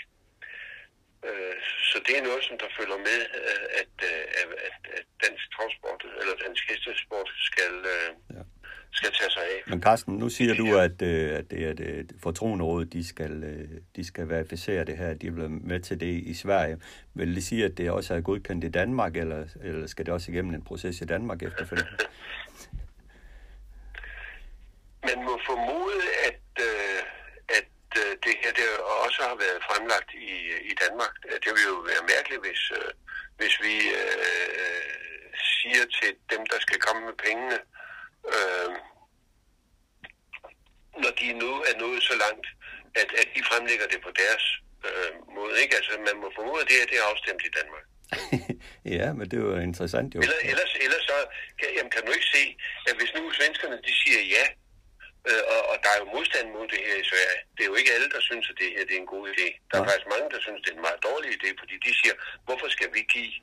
[1.28, 1.56] Øh,
[1.90, 3.94] så det er noget, som der følger med, øh, at,
[4.42, 4.50] at,
[4.98, 7.74] at, dansk transport eller dansk hestesport skal,
[8.36, 8.44] ja
[8.94, 9.60] skal tage sig af.
[9.68, 14.30] Men Carsten, nu siger du, at, at det er det fortroenderådet, de skal, de skal
[14.30, 16.78] verificere det her, de er blevet med til det i Sverige.
[17.14, 20.32] Vil det sige, at det også er godkendt i Danmark, eller, eller skal det også
[20.32, 21.92] igennem en proces i Danmark efterfølgende?
[25.08, 27.02] Man må formode, at, øh,
[27.58, 27.68] at
[28.26, 28.66] det her det
[29.06, 30.32] også har været fremlagt i,
[30.72, 31.14] i Danmark.
[31.44, 32.64] Det vil jo være mærkeligt, hvis,
[33.40, 34.92] hvis vi øh,
[35.56, 37.58] siger til dem, der skal komme med pengene,
[38.34, 38.72] øh,
[41.04, 42.48] når de nu er nået så langt,
[43.02, 44.44] at, at de fremlægger det på deres
[44.88, 45.56] øh, måde.
[45.64, 45.76] Ikke?
[45.80, 47.86] Altså, man må formode, at det, her, det er afstemt i Danmark.
[48.98, 50.20] ja, men det er jo interessant jo.
[50.26, 51.18] Eller, ellers, ellers så
[51.60, 52.44] kan, jamen, kan du ikke se,
[52.90, 54.46] at hvis nu svenskerne de siger ja,
[55.30, 57.40] Øh, og, og der er jo modstand mod det her i Sverige.
[57.56, 59.48] Det er jo ikke alle, der synes, at det her det er en god idé.
[59.70, 59.90] Der er Nej.
[59.90, 62.90] faktisk mange, der synes, det er en meget dårlig idé, fordi de siger, hvorfor skal
[62.96, 63.34] vi give...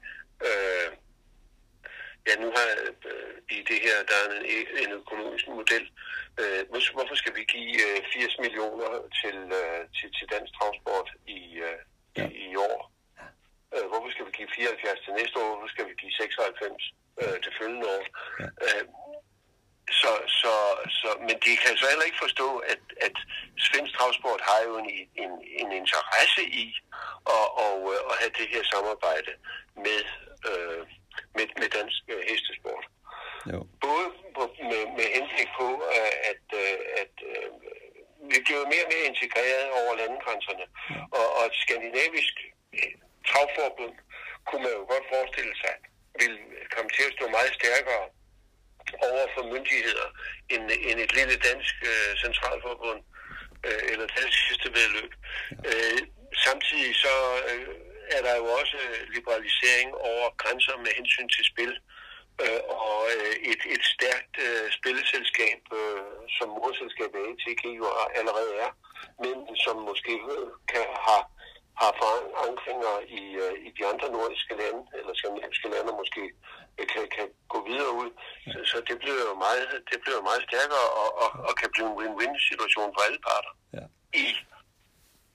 [0.49, 0.89] Øh,
[2.29, 2.67] ja, nu har
[3.11, 5.85] øh, i det her, der er en, en økonomisk model.
[6.41, 11.09] Øh, hvor- hvorfor skal vi give øh, 80 millioner til, øh, til, til dansk transport
[11.39, 11.79] i, øh,
[12.17, 12.27] Ja.
[12.29, 12.79] i, i år?
[13.75, 15.49] Øh, hvorfor skal vi give 74 til næste år?
[15.53, 16.83] Hvorfor skal vi give 96
[17.21, 18.05] øh, til følgende år?
[18.41, 18.47] Ja.
[18.67, 18.83] Øh,
[19.91, 20.53] så, så,
[21.01, 23.17] så, men de kan så heller ikke forstå, at, at
[23.67, 24.89] svensk transport har jo en,
[25.23, 26.67] en, en interesse i
[27.37, 27.75] at, at,
[28.11, 29.33] at have det her samarbejde
[29.85, 30.01] med,
[30.51, 30.83] øh,
[31.37, 32.85] med, med dansk øh, hestesport.
[33.53, 33.59] Jo.
[33.87, 37.49] Både på, med, med henblik på, øh, at, øh, at øh,
[38.31, 40.67] vi bliver mere og mere integreret over landegrænserne,
[41.19, 42.35] og, og et skandinavisk
[42.79, 42.93] øh,
[43.29, 43.95] travforbund
[44.47, 45.75] kunne man jo godt forestille sig,
[46.21, 46.35] vil
[46.75, 48.05] komme til at stå meget stærkere
[49.09, 50.09] over for myndigheder
[50.53, 53.01] end, end et lille dansk øh, centralforbund
[53.67, 55.13] øh, eller dansk hestevedløb.
[55.71, 56.01] Øh,
[56.47, 57.15] samtidig så
[57.51, 57.69] øh,
[58.17, 58.79] er der jo også
[59.15, 61.73] liberalisering over grænser med hensyn til spil.
[62.45, 66.03] Øh, og øh, et, et stærkt øh, spilleselskab, øh,
[66.37, 67.87] som morselskabet ATG jo
[68.19, 68.71] allerede er,
[69.23, 71.25] men som måske øh, kan have
[71.81, 76.23] har forankringer i, øh, i de andre nordiske lande, eller skandinaviske lande, måske
[76.79, 78.11] øh, kan, kan gå videre ud.
[78.53, 81.89] Så, så det bliver jo meget, det bliver meget stærkere og, og, og kan blive
[81.93, 83.85] en win-win situation for alle parter Ja.
[84.23, 84.25] i,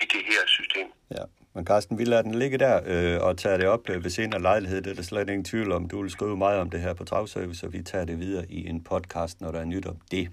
[0.04, 0.88] i det her system.
[1.18, 1.24] Ja,
[1.56, 4.42] men Carsten, vi lader den ligge der øh, og tager det op øh, ved senere
[4.42, 4.82] lejlighed.
[4.82, 5.88] Det er der slet ingen tvivl om.
[5.90, 8.68] Du vil skrive meget om det her på Travservice, og vi tager det videre i
[8.68, 10.30] en podcast, når der er nyt om det.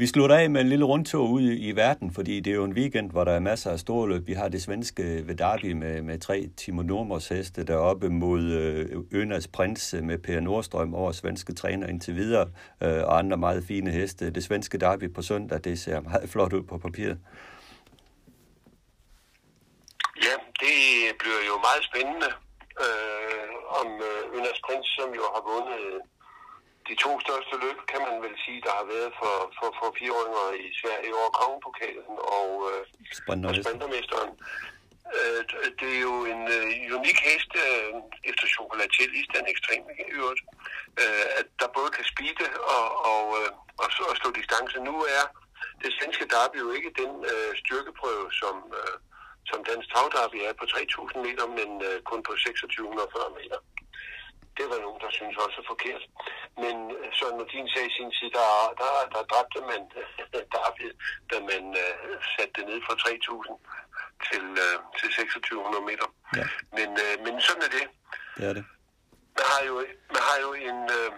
[0.00, 2.72] Vi slutter af med en lille rundtur ud i, verden, fordi det er jo en
[2.72, 4.26] weekend, hvor der er masser af store løb.
[4.26, 9.48] Vi har det svenske Vedarbi med, med tre Timo Normers heste deroppe mod øh, Ønas
[9.48, 12.48] Prins med Per Nordstrøm over svenske træner indtil videre,
[12.82, 14.30] øh, og andre meget fine heste.
[14.30, 17.18] Det svenske derby på søndag, det ser meget flot ud på papiret.
[20.26, 20.76] Ja, det
[21.18, 22.30] bliver jo meget spændende
[22.84, 26.00] øh, om øh, Ønas Prins, som jo har vundet
[26.90, 30.46] de to største løb, kan man vel sige, der har været for, for, for fireåringer
[30.66, 32.82] i Sverige over Kongepokalen og, øh,
[33.20, 33.64] og.
[33.66, 34.30] Sprintermesteren.
[35.18, 35.40] Øh,
[35.80, 37.90] det er jo en øh, unik hest øh,
[38.30, 40.42] efter chocolatier den ekstremt i øvrigt,
[41.02, 43.50] øh, at der både kan speede og, og, øh,
[43.82, 44.76] og, så- og slå distance.
[44.88, 45.24] Nu er
[45.82, 48.94] det svenske derby jo ikke den øh, styrkeprøve, som, øh,
[49.50, 53.58] som dansk travderby er på 3.000 meter, men øh, kun på 2640 meter.
[54.58, 56.02] Det var nogen, der synes også er forkert.
[56.62, 58.48] Men øh, Søren Nordin sagde i sin tid, der,
[58.80, 59.82] der, der dræbte man
[60.54, 60.88] Derby,
[61.30, 61.94] da man øh,
[62.34, 63.54] satte det ned fra 3.000
[64.28, 66.06] til, øh, til 2600 meter.
[66.38, 66.46] Ja.
[66.76, 67.86] Men, øh, men sådan er det.
[68.36, 68.64] Det er det.
[69.38, 69.74] Man har jo,
[70.14, 71.10] man har jo en, øh,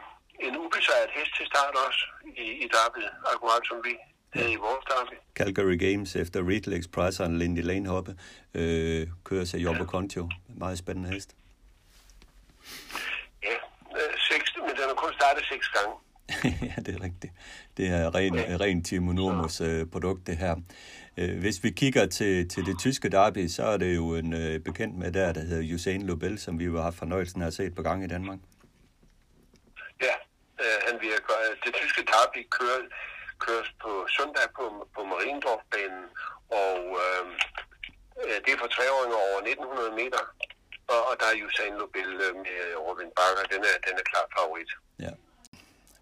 [0.46, 2.02] en ubesejret hest til start også
[2.44, 3.94] i, i Derby, akkurat som vi
[4.34, 5.16] havde i vores Derby.
[5.34, 8.12] Calgary Games efter Riddle Express og Lindy Lane hoppe
[8.54, 10.30] øh, kører sig Jobbo Contio.
[10.48, 11.36] Meget spændende hest.
[13.42, 13.56] Ja,
[13.96, 15.94] øh, seks, men den har kun startet seks gange.
[16.68, 17.32] ja, det er rigtigt.
[17.76, 20.56] Det er ren, ren Timo Normos øh, produkt, det her.
[21.16, 24.60] Øh, hvis vi kigger til, til det tyske derby, så er det jo en øh,
[24.60, 27.54] bekendt med der, der hedder Usain Lobel, som vi jo har haft fornøjelsen af at
[27.54, 28.38] se på gang i Danmark.
[30.06, 30.14] Ja,
[30.62, 31.34] øh, han virker.
[31.64, 32.82] Det tyske derby kører,
[33.38, 36.04] køres på søndag på, på Mariendorfbanen,
[36.64, 37.24] og øh,
[38.24, 40.22] øh, det er for treåringer over 1900 meter,
[40.88, 44.26] og, og der er Usain Lobel øh, med Robin Bakker, den er, den er klar
[44.36, 44.70] favorit.
[44.98, 45.12] Ja.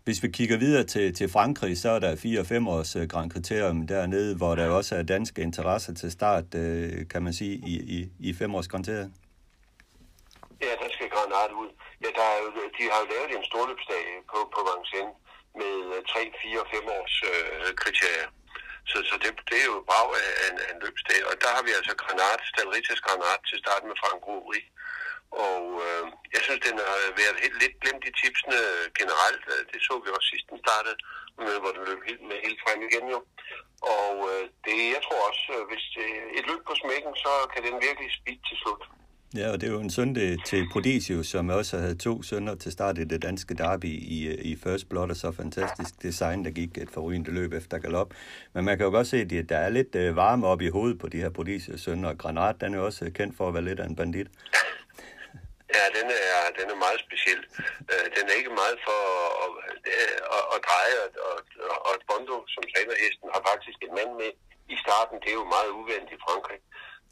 [0.04, 3.86] Hvis vi kigger videre til, til Frankrig, så er der 4-5 års øh, Grand Criterium
[3.86, 7.98] dernede, hvor der også er danske interesser til start, øh, kan man sige, i, i,
[8.28, 8.86] i fem års Grand
[10.64, 11.70] Ja, der skal Granat ud.
[12.02, 12.40] Ja, der er
[12.78, 15.16] de har jo lavet en storløbsdag på, på Vincennes
[15.60, 15.72] med
[16.14, 18.28] 3, 4 og 5 års øh, kriterier.
[18.90, 21.20] Så, så det, det er jo brav af en, af en løbsdag.
[21.30, 24.60] Og der har vi altså Granat, Stalritas Granat til starten med Frank Rubri.
[25.48, 28.60] Og øh, jeg synes, den har været helt lidt glemt i tipsene
[29.00, 29.44] generelt.
[29.52, 30.96] Øh, det så vi også sidst den startede,
[31.44, 33.20] med, hvor den løb helt, med helt frem igen jo.
[33.98, 36.06] Og øh, det, jeg tror også, øh, hvis det,
[36.38, 38.82] et løb på smækken, så kan den virkelig speed til slut.
[39.36, 42.72] Ja, og det er jo en søndag til Prodigius, som også havde to sønner til
[42.72, 46.50] start i det danske derby i, øh, i First Blood, og så fantastisk design, der
[46.50, 48.10] gik et forrygende løb efter galop.
[48.52, 50.98] Men man kan jo godt se, at der er lidt øh, varme op i hovedet
[50.98, 53.64] på de her Prodigius sønner, og Granat, den er også øh, kendt for at være
[53.64, 54.28] lidt af en bandit.
[55.76, 57.40] Ja, den er, den er meget speciel.
[58.16, 59.00] Den er ikke meget for
[59.44, 59.76] at, at,
[60.36, 61.08] at, at dreje, og,
[61.72, 64.30] og, og Bondo, som træner hesten, har faktisk en mand med
[64.74, 65.16] i starten.
[65.22, 66.60] Det er jo meget uventet i Frankrig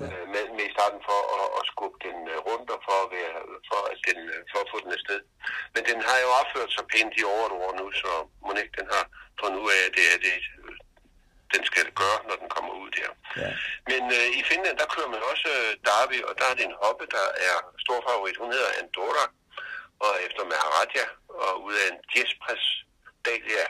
[0.00, 0.06] ja.
[0.32, 2.18] med, med i starten for at, at skubbe den
[2.48, 3.36] rundt og for at, være,
[3.68, 4.20] for, at den,
[4.50, 5.20] for at få den afsted.
[5.74, 8.10] Men den har jo opført sig pænt i over et år nu, så
[8.44, 9.04] må ikke den har
[9.40, 10.36] fundet ud af, at det er det,
[11.54, 13.10] den skal gøre, når den kommer ud der.
[13.42, 13.50] Ja.
[13.90, 16.80] Men øh, i Finland, der kører man også øh, Derby, og der er det en
[16.84, 18.36] hoppe, der er stor favorit.
[18.42, 19.24] Hun hedder Andorra,
[20.04, 21.04] og efter Maharaja,
[21.44, 22.64] og ud af en Jespres
[23.24, 23.66] Dalia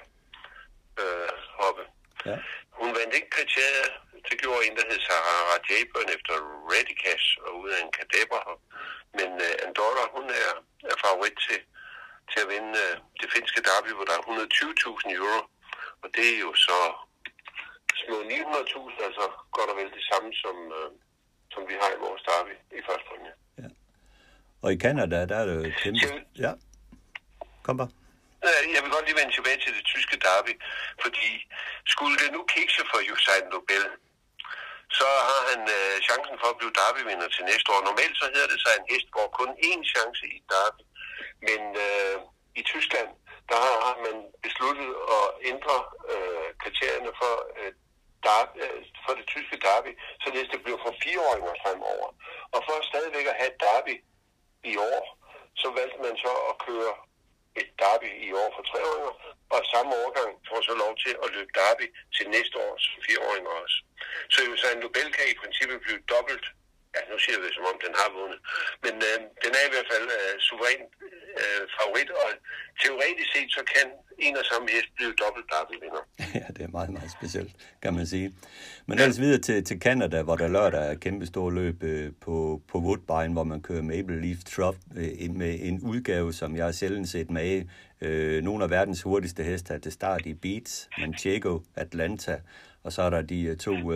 [1.02, 1.84] øh, hoppe.
[2.26, 2.36] Ja.
[2.80, 3.92] Hun vandt ikke kriteriet.
[4.28, 6.34] Det gjorde en, der hed Sarah Rajaburn efter
[6.72, 8.40] Redicas og ud af en kadeber.
[9.18, 10.50] Men uh, Andorra, hun er,
[10.90, 11.60] er favorit til,
[12.30, 15.40] til at vinde uh, det finske derby, hvor der er 120.000 euro.
[16.02, 16.78] Og det er jo så
[18.02, 19.24] små 900.000, altså
[19.56, 20.90] godt og vel det samme, som, uh,
[21.52, 23.32] som vi har i vores derby i første runde.
[23.62, 23.68] Ja.
[24.62, 26.06] Og i Canada, der er det jo kæmpe...
[26.44, 26.52] Ja,
[27.66, 27.90] kom bare.
[28.74, 30.52] Jeg vil godt lige vende tilbage til det tyske derby,
[31.04, 31.28] fordi
[31.92, 33.84] skulle det nu kikse for Usain Nobel,
[34.98, 37.80] så har han øh, chancen for at blive derbyvinder til næste år.
[37.82, 40.82] Normalt så hedder det sig, at en hest går kun én chance i derby.
[41.46, 42.16] Men øh,
[42.60, 43.10] i Tyskland,
[43.50, 44.16] der har man
[44.46, 45.76] besluttet at ændre
[46.12, 47.72] øh, kriterierne for, øh,
[48.26, 52.08] derby, øh, for det tyske derby, så det bliver for fireåringer fremover.
[52.54, 53.94] Og for stadigvæk at have derby
[54.72, 55.04] i år,
[55.60, 56.94] så valgte man så at køre
[57.60, 59.10] et derby i år for tre år,
[59.54, 61.86] og samme årgang får så lov til at løbe derby
[62.16, 63.78] til næste års fireåringer også.
[64.32, 66.46] Så Usain Nobel kan i princippet blive dobbelt
[66.98, 68.40] ja, nu siger vi det, som om den har vundet.
[68.84, 70.82] Men øh, den er i hvert fald øh, suveræn
[71.40, 72.28] øh, favorit, og
[72.82, 73.86] teoretisk set, så kan
[74.26, 76.02] en og samme hest blive dobbelt derbyvinder.
[76.40, 78.28] ja, det er meget, meget specielt, kan man sige.
[78.86, 79.04] Men ja.
[79.04, 82.78] ellers videre til, til Canada, hvor der lørdag er kæmpe store løb øh, på, på
[82.78, 87.08] Woodbine, hvor man kører Maple Leaf Trop øh, med en udgave, som jeg har sjældent
[87.08, 87.64] set med.
[88.00, 92.40] Øh, nogle af verdens hurtigste heste er til start i Beats, Manchego, Atlanta,
[92.88, 93.92] og så er der de to uh,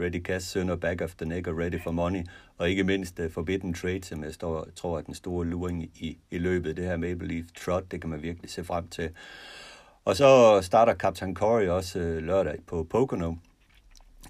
[0.00, 2.22] Ready Cash Sønder, Back of the Neck og Ready for Money,
[2.58, 6.18] og ikke mindst uh, Forbidden Trade, som jeg står, tror er den store luring i,
[6.30, 6.76] i løbet.
[6.76, 9.10] Det her Maple Leaf Trot, det kan man virkelig se frem til.
[10.04, 13.34] Og så starter Captain Corey også uh, lørdag på Pocono,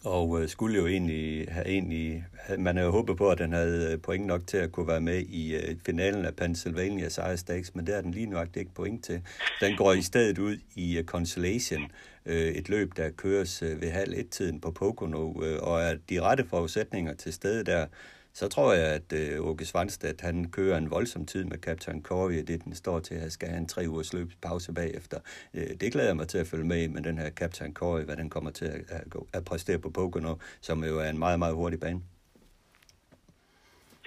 [0.05, 2.25] og øh, skulle jo egentlig have egentlig,
[2.59, 5.19] man havde håbet på, at den havde øh, point nok til at kunne være med
[5.19, 9.05] i øh, finalen af Pennsylvania Sire Stakes, men der er den lige nok ikke point
[9.05, 9.23] til.
[9.61, 11.91] Den går i stedet ud i uh, Consolation,
[12.27, 16.21] øh, et løb, der køres øh, ved halv et-tiden på Pocono, øh, og er de
[16.21, 17.87] rette forudsætninger til stede der,
[18.35, 22.45] så tror jeg, at øh, Åke Svanstedt, han kører en voldsom tid med Captain Corey,
[22.47, 25.21] det den står til, at skal have en tre ugers løbspause bagefter.
[25.55, 28.05] Øh, det glæder jeg mig til at følge med i, med den her Captain Corey,
[28.05, 31.19] hvad den kommer til at, at, gå, at præstere på Pocono, som jo er en
[31.19, 32.03] meget, meget hurtig bane.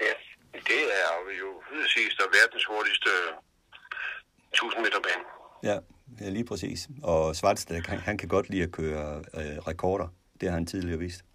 [0.01, 0.13] Ja,
[0.53, 3.09] det er jo hidsigst og verdens hurtigste
[4.53, 5.23] 1000 meter bane.
[5.63, 5.79] Ja,
[6.21, 6.89] Ja, lige præcis.
[7.03, 10.07] Og Svartstad, han, han kan godt lide at køre øh, rekorder.
[10.41, 11.25] Det har han tidligere vist.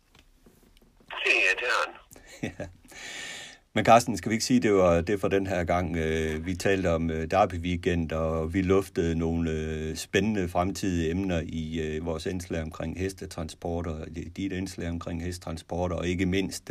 [1.10, 1.94] Ja, det har han.
[2.58, 2.66] ja.
[3.74, 5.96] Men Carsten, skal vi ikke sige, det var det for den her gang.
[5.96, 11.40] Øh, vi talte om øh, Derby Weekend, og vi luftede nogle øh, spændende fremtidige emner
[11.44, 14.04] i vores indslag omkring hestetransporter,
[14.36, 16.70] dit indslag omkring hestetransporter, og ikke mindst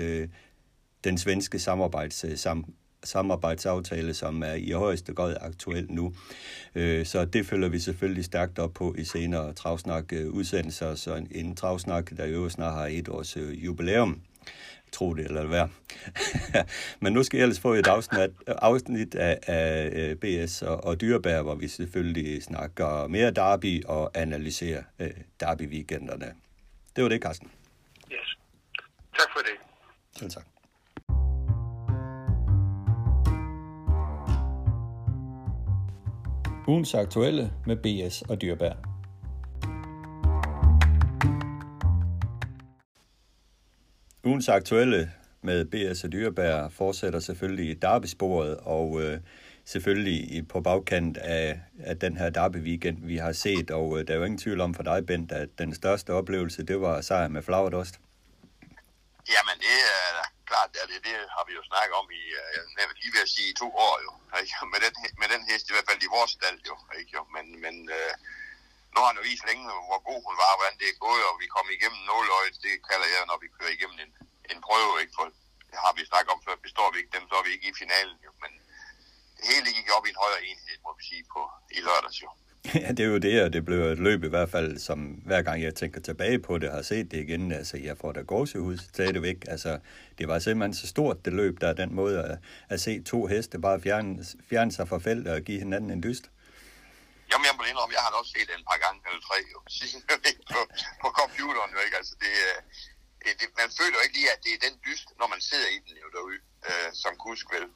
[1.04, 2.66] den svenske samarbejds, sam,
[3.04, 6.14] samarbejdsaftale, som er i højeste grad aktuel nu.
[7.04, 12.26] Så det følger vi selvfølgelig stærkt op på i senere Travsnak-udsendelser, så en travsnak, der
[12.26, 14.22] jo snart har et års jubilæum
[14.92, 15.68] tro det eller hvad.
[17.02, 21.42] Men nu skal jeg ellers få et afsnit, afsnit af, af BS og, og Dyrbær,
[21.42, 25.08] hvor vi selvfølgelig snakker mere derby og analyserer uh,
[25.40, 26.34] derby-weekenderne.
[26.96, 27.52] Det var det, Carsten.
[28.12, 28.38] Yes.
[29.18, 29.56] Tak for det.
[30.18, 30.46] Selv tak.
[36.68, 38.99] Ugens aktuelle med BS og Dyrbær.
[44.30, 45.12] Ugens aktuelle
[45.42, 49.20] med BS og Dyrbær fortsætter selvfølgelig i derbysporet, og øh,
[49.66, 54.18] selvfølgelig på bagkant af, af den her derby-weekend, vi har set, og øh, der er
[54.18, 57.42] jo ingen tvivl om for dig, Bent, at den største oplevelse, det var sejr med
[57.48, 57.96] Flagerdost.
[59.34, 60.04] Jamen, det er
[60.52, 63.24] klart, ja, det, det har vi jo snakket om i, øh, jeg vil lige ved
[63.28, 64.12] at sige, to år jo.
[64.42, 64.54] Ikke?
[64.74, 66.76] Med, den, med den hest, i hvert fald i vores stald jo.
[67.00, 67.12] Ikke?
[67.18, 67.22] jo.
[67.36, 68.14] Men, men øh,
[69.00, 71.36] nu har han jo vist længe, hvor god hun var, hvordan det er gået, og
[71.44, 74.12] vi kom igennem nåløjet, det kalder jeg, når vi kører igennem en,
[74.52, 74.94] en prøve.
[75.02, 75.14] Ikke?
[75.18, 75.26] For
[75.70, 77.80] det har vi snakket om før, består vi ikke dem, så er vi ikke i
[77.82, 78.32] finalen jo.
[78.44, 78.52] Men
[79.38, 81.42] det hele gik op i en højere enhed, må vi sige, på,
[81.78, 82.30] i lørdags jo.
[82.84, 85.42] Ja, det er jo det, og det blev et løb i hvert fald, som hver
[85.48, 88.78] gang jeg tænker tilbage på det, har set det igen, altså jeg får da gåsehud
[88.78, 89.40] stadigvæk.
[89.54, 89.80] Altså,
[90.18, 92.38] det var simpelthen så stort det løb, der er den måde at,
[92.70, 96.26] at se to heste bare fjerne, fjerne sig fra feltet og give hinanden en dyst.
[97.30, 99.60] Jamen, jeg må indrømme, jeg har også set det en par gange eller tre, jo,
[100.54, 100.60] på,
[101.04, 101.98] på computeren, jo, ikke?
[102.02, 102.58] Altså, øh,
[103.24, 105.70] det, det, man føler jo ikke lige, at det er den dyst, når man sidder
[105.76, 107.68] i den jo derude, øh, som kusk vel.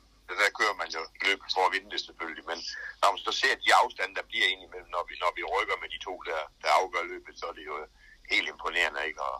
[0.41, 2.59] Der kører man jo løb for at vinde det selvfølgelig, men
[3.01, 5.77] når man så ser de afstande, der bliver ind imellem, når vi, når vi rykker
[5.81, 7.75] med de to, der, der afgør løbet, så er det jo
[8.33, 9.21] helt imponerende, ikke?
[9.29, 9.37] Og,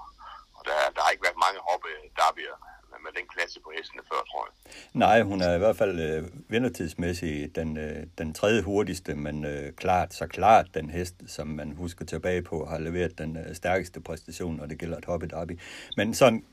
[0.57, 1.89] og der, der har ikke været mange hoppe
[2.19, 2.57] derby'er
[3.01, 4.73] med den klasse på hestene før, tror jeg.
[4.93, 9.73] Nej, hun er i hvert fald øh, vindertidsmæssigt den, øh, den tredje hurtigste, men øh,
[9.73, 14.01] klart, så klart den hest, som man husker tilbage på, har leveret den øh, stærkeste
[14.01, 15.59] præstation, når det gælder et hoppe derby.
[15.97, 16.45] Men sådan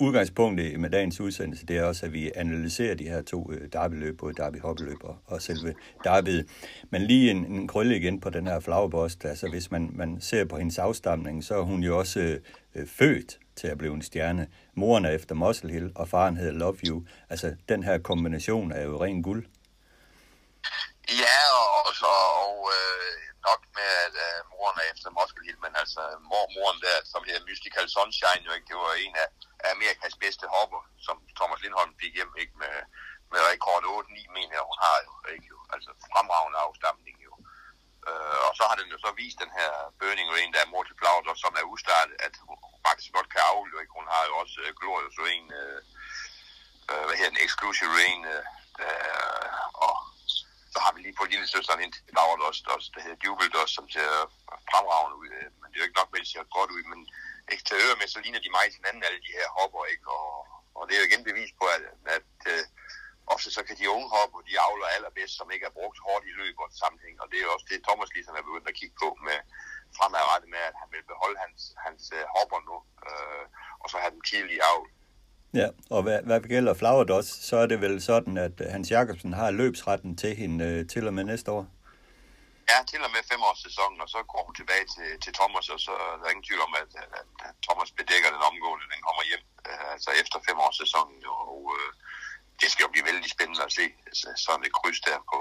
[0.00, 4.18] udgangspunktet med dagens udsendelse, det er også, at vi analyserer de her to øh, derbyløb,
[4.18, 5.74] både derby hoppeløb og selve
[6.04, 6.46] derbyet.
[6.90, 10.44] Men lige en, en krølle igen på den her flagbost, altså hvis man, man ser
[10.44, 12.38] på hendes afstamning, så er hun jo også
[12.74, 14.44] øh, født til at blive en stjerne.
[14.80, 16.96] Moren er efter Muscle Hill, og faren hedder Love You.
[17.32, 19.42] Altså, den her kombination er jo ren guld.
[21.24, 22.12] Ja, og, og, så,
[22.44, 23.14] og øh,
[23.48, 27.46] nok med, at øh, moren er efter Muscle Hill, men altså mormoren der, som hedder
[27.48, 29.28] Mystical Sunshine, jo ikke, det var en af,
[29.72, 32.74] Amerikas bedste hopper, som Thomas Lindholm fik hjem, ikke, med,
[33.32, 35.58] med rekord 8-9, mener jeg, hun har jo, ikke, jo.
[35.74, 37.14] altså fremragende afstamning.
[38.08, 40.84] Øh, og så har den jo så vist den her Burning Rain, der er mor
[40.86, 42.56] til Flauter, som er ustartet, at hun
[42.86, 43.98] faktisk godt kan afle, ikke?
[44.00, 45.80] Hun har jo også øh, Glorious Rain, øh,
[46.90, 48.44] øh hvad hedder den, Exclusive Rain, øh,
[48.84, 49.46] øh,
[49.86, 49.94] og
[50.72, 53.56] så har vi lige på lille søsteren ind til Laura også, også, der hedder Jubel
[53.62, 54.10] også, som ser
[54.70, 55.28] fremragende ud.
[55.38, 57.00] Øh, men det er jo ikke nok med, at det ser godt ud, men
[57.56, 60.06] eksteriør med, så ligner de meget hinanden, alle de her hopper, ikke?
[60.18, 60.28] Og,
[60.78, 61.82] og det er jo igen bevis på, at,
[62.16, 62.62] at øh,
[63.34, 66.34] ofte så kan de unge hopper, de avler allerbedst, som ikke er brugt hårdt i
[66.40, 68.96] løb og sammenhæng, og det er jo også det, Thomas ligesom er begyndt at kigge
[69.02, 69.38] på med,
[69.96, 72.76] fremadrettet med, at han vil beholde hans, hans uh, hopper nu,
[73.08, 73.44] uh,
[73.82, 74.80] og så have dem tidlige af.
[75.60, 79.50] Ja, og hvad, hvad gælder Flauerdos, så er det vel sådan, at Hans Jacobsen har
[79.50, 81.64] løbsretten til hende uh, til og med næste år?
[82.72, 85.92] Ja, til og med femårssæsonen, og så går hun tilbage til, til Thomas, og så
[86.04, 89.44] er der ingen tvivl om, at, at, at Thomas bedækker den omgående, den kommer hjem,
[89.68, 91.90] uh, altså efter femårssæsonen, og uh,
[92.60, 95.38] det skal jo blive vældig spændende at se, altså, sådan et kryds der på,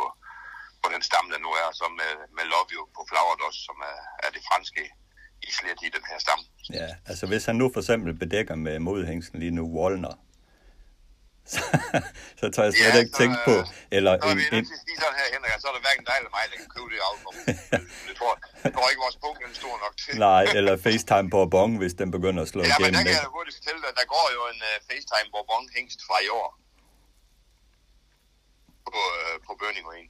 [0.83, 3.97] på den stamme, der nu er, som med, med Love You på Flauerdos, som er,
[4.25, 4.83] er det franske
[5.49, 6.43] islet i den her stamme.
[6.79, 10.15] Ja, altså hvis han nu for eksempel bedækker med modhængsen lige nu Wallner,
[11.53, 11.61] så,
[12.39, 13.55] så tør jeg slet ja, ikke så, tænke på.
[13.97, 14.63] Eller så en, en...
[14.89, 16.99] Lige sådan her, Henrik, så er der hverken dig eller mig, der kan købe det
[17.09, 17.33] album.
[18.07, 18.73] det tror jeg.
[18.75, 20.13] tror ikke, vores punkt er stor nok til.
[20.29, 22.83] Nej, eller FaceTime Bourbon, hvis den begynder at slå ja, igennem.
[22.83, 25.63] Ja, men der kan jeg hurtigt fortælle dig, der går jo en uh, FaceTime Bourbon
[25.75, 26.49] hængst fra i år.
[28.95, 30.09] På, uh, på Burning Rain.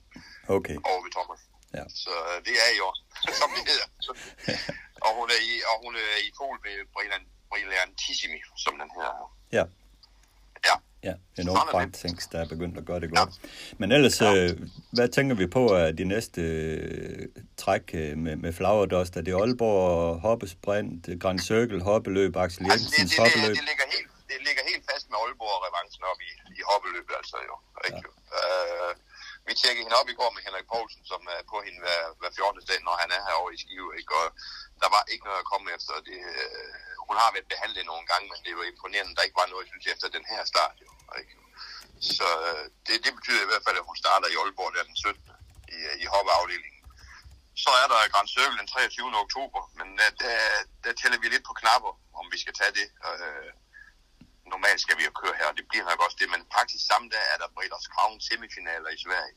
[0.58, 0.78] Okay.
[0.90, 1.42] Over ved Thomas.
[1.78, 1.84] Ja.
[2.04, 2.96] Så uh, det er i år,
[3.40, 3.88] som det hedder.
[5.06, 6.78] og hun er i, og hun er i pol ved
[7.52, 9.16] Brillantissimi, som den hedder.
[9.58, 9.66] Ja.
[10.70, 10.76] Ja.
[11.04, 13.30] Ja, en ung Franks, der er begyndt at gøre det godt.
[13.44, 13.48] Ja.
[13.78, 14.36] Men ellers, ja.
[14.36, 14.50] øh,
[14.94, 19.18] hvad tænker vi på af de næste øh, træk øh, med, med Flauerdost?
[19.18, 23.50] Er det Aalborg, hoppesprint, Grand Circle, hoppeløb, Axel Jensens altså, det, det, hoppeløb?
[23.50, 26.30] Det, det, ligger helt, det ligger helt fast med Aalborg-revancen op i,
[26.68, 27.55] i hoppeløbet, altså jo.
[27.88, 28.01] Ikke?
[28.05, 28.39] Ja.
[28.39, 28.93] Øh,
[29.47, 32.32] vi tjekkede hende op i går med Henrik Poulsen, som er på hende hver, hver
[32.36, 32.70] 14.
[32.70, 33.89] dag, når han er herovre i Skive.
[33.99, 34.13] Ikke?
[34.22, 34.26] Og
[34.82, 35.93] der var ikke noget at komme efter.
[36.09, 36.74] Det, øh,
[37.07, 39.84] hun har været behandlet nogle gange, men det var imponerende, der ikke var noget, synes
[39.86, 40.76] jeg, efter den her start.
[40.84, 40.89] Jo.
[41.22, 41.34] Ikke?
[42.13, 44.97] Så øh, det, det betyder i hvert fald, at hun starter i Aalborg der den
[44.97, 45.22] 17.
[45.78, 46.84] i, i hoppeafdelingen.
[47.63, 49.24] Så er der Grand Circle den 23.
[49.26, 50.38] oktober, men der, der,
[50.84, 52.88] der tæller vi lidt på knapper, om vi skal tage det.
[53.07, 53.49] Øh,
[54.54, 57.08] normalt skal vi jo køre her, og det bliver nok også det, men faktisk samme
[57.14, 59.36] dag er der Breeders Crown semifinaler i Sverige.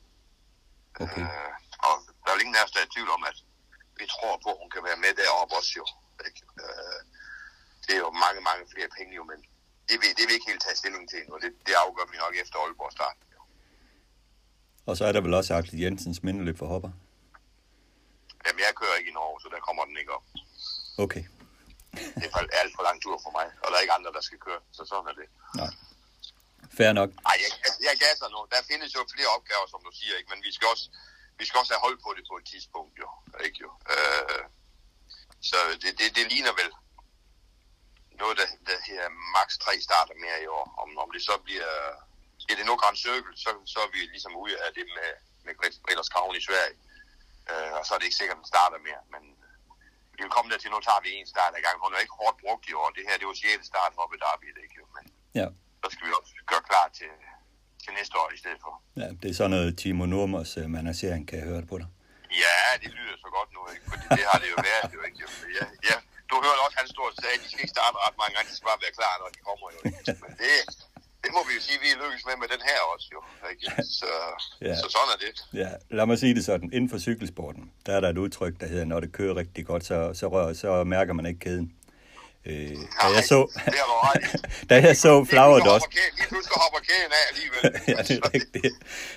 [1.05, 1.23] Okay.
[1.23, 1.53] Øh,
[1.87, 3.39] og der er jo ingen af os, der er i tvivl om, at
[4.01, 5.85] vi tror på, at hun kan være med deroppe også jo.
[6.27, 6.41] Ikke?
[6.63, 7.01] Øh,
[7.85, 9.39] det er jo mange, mange flere penge jo, men
[9.89, 11.37] det vil, det vil ikke helt tage stilling til endnu.
[11.45, 13.17] Det, det afgør vi nok efter Aalborg start.
[14.89, 16.91] Og så er der vel også Axel Jensens mindeløb for hopper?
[18.47, 20.25] Jamen, jeg kører ikke i Norge, så der kommer den ikke op.
[20.99, 21.25] Okay.
[22.21, 24.39] Det er alt for lang tur for mig, og der er ikke andre, der skal
[24.47, 25.29] køre, så sådan er det.
[25.61, 25.73] Nej.
[26.79, 27.11] Fair nok.
[27.29, 27.51] Nej, jeg,
[27.89, 28.41] jeg gasser nu.
[28.53, 30.31] Der findes jo flere opgaver, som du siger, ikke?
[30.33, 30.87] men vi skal også,
[31.41, 33.09] vi skal også have hold på det på et tidspunkt, jo.
[33.47, 33.71] Ikke jo?
[33.95, 34.43] Øh,
[35.51, 36.71] så det, det, det ligner vel
[38.23, 39.05] noget, der, der her
[39.37, 40.67] max 3 starter mere i år.
[40.83, 41.73] Om, om det så bliver,
[42.45, 45.11] bliver det nu Grand Circle, så, så er vi ligesom ude af det med,
[45.45, 45.53] med
[45.87, 46.77] Greters Kravn i Sverige.
[47.51, 49.23] Øh, og så er det ikke sikkert, at den starter mere, men
[50.21, 51.77] vi vil komme der til, nu tager vi en start ad gang.
[51.85, 52.89] Hun er ikke hårdt brugt i år.
[52.97, 53.73] Det her, det var 6.
[53.73, 54.87] start for Derby, det ikke jo.
[54.97, 55.05] Men
[55.41, 55.47] ja.
[55.83, 57.13] så skal vi også gøre klar til,
[57.83, 58.73] til næste år i stedet for.
[59.01, 61.89] Ja, det er sådan noget Timo Nurmers uh, managering, kan jeg høre det på dig.
[62.45, 63.85] Ja, det lyder så godt nu, ikke?
[63.91, 65.19] Fordi det har det jo været, jo ikke?
[65.59, 65.97] Ja, ja.
[66.31, 68.47] Du hørte også, han stod og sagde, at de skal ikke starte ret mange gange,
[68.51, 69.79] de skal bare være klar, når de kommer, jo.
[69.89, 69.99] Ikke?
[70.23, 70.55] Men det,
[71.25, 73.21] det må vi jo sige, at vi er lykkes med med den her også, jo.
[73.51, 73.83] Ikke?
[74.01, 74.07] Så,
[74.69, 74.75] ja.
[74.77, 75.59] så sådan er det.
[75.63, 76.73] Ja, lad mig sige det sådan.
[76.73, 79.85] Inden for cykelsporten, der er der et udtryk, der hedder, når det kører rigtig godt,
[79.87, 81.73] så, så, rør, så mærker man ikke kæden.
[82.47, 83.61] Øh, da Nej, jeg så,
[84.71, 87.81] da jeg så Flower Lige pludselig Dust, hopper kæden- Lige pludselig hopper kæden af alligevel.
[87.99, 88.75] ja, det er rigtigt.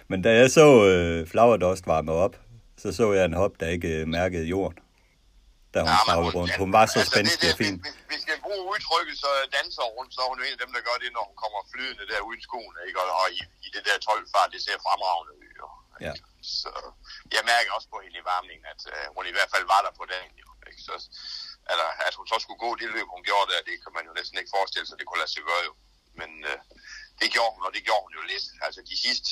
[0.08, 2.36] Men da jeg så øh, Flower Dust varme op,
[2.78, 4.78] så så jeg en hop, der ikke øh, mærkede jorden,
[5.74, 6.54] da hun Ja, kravlede rundt.
[6.64, 7.76] Hun var så altså, spændstig det, og fin.
[7.86, 10.62] Hvis, hvis vi skal bruge udtrykket, så danser rundt, så er hun jo en af
[10.64, 12.98] dem, der gør det, når hun kommer flydende der uden skoene, ikke?
[13.04, 15.68] Og, og i, i det der 12-fart, det ser fremragende ud, jo.
[16.06, 16.14] Ja.
[16.60, 16.72] Så
[17.36, 19.94] jeg mærker også på hende i varmningen, at uh, hun i hvert fald var der
[20.00, 20.50] på dagen, jo.
[20.70, 20.82] Ikke?
[20.88, 20.94] Så,
[21.72, 24.12] eller, at hun så skulle gå det løb, hun gjorde der, det kan man jo
[24.20, 25.74] næsten ikke forestille sig, det kunne lade sig gøre, jo.
[26.20, 26.60] Men uh,
[27.20, 28.46] det gjorde hun, og det gjorde hun jo lidt.
[28.66, 29.30] Altså de sidste,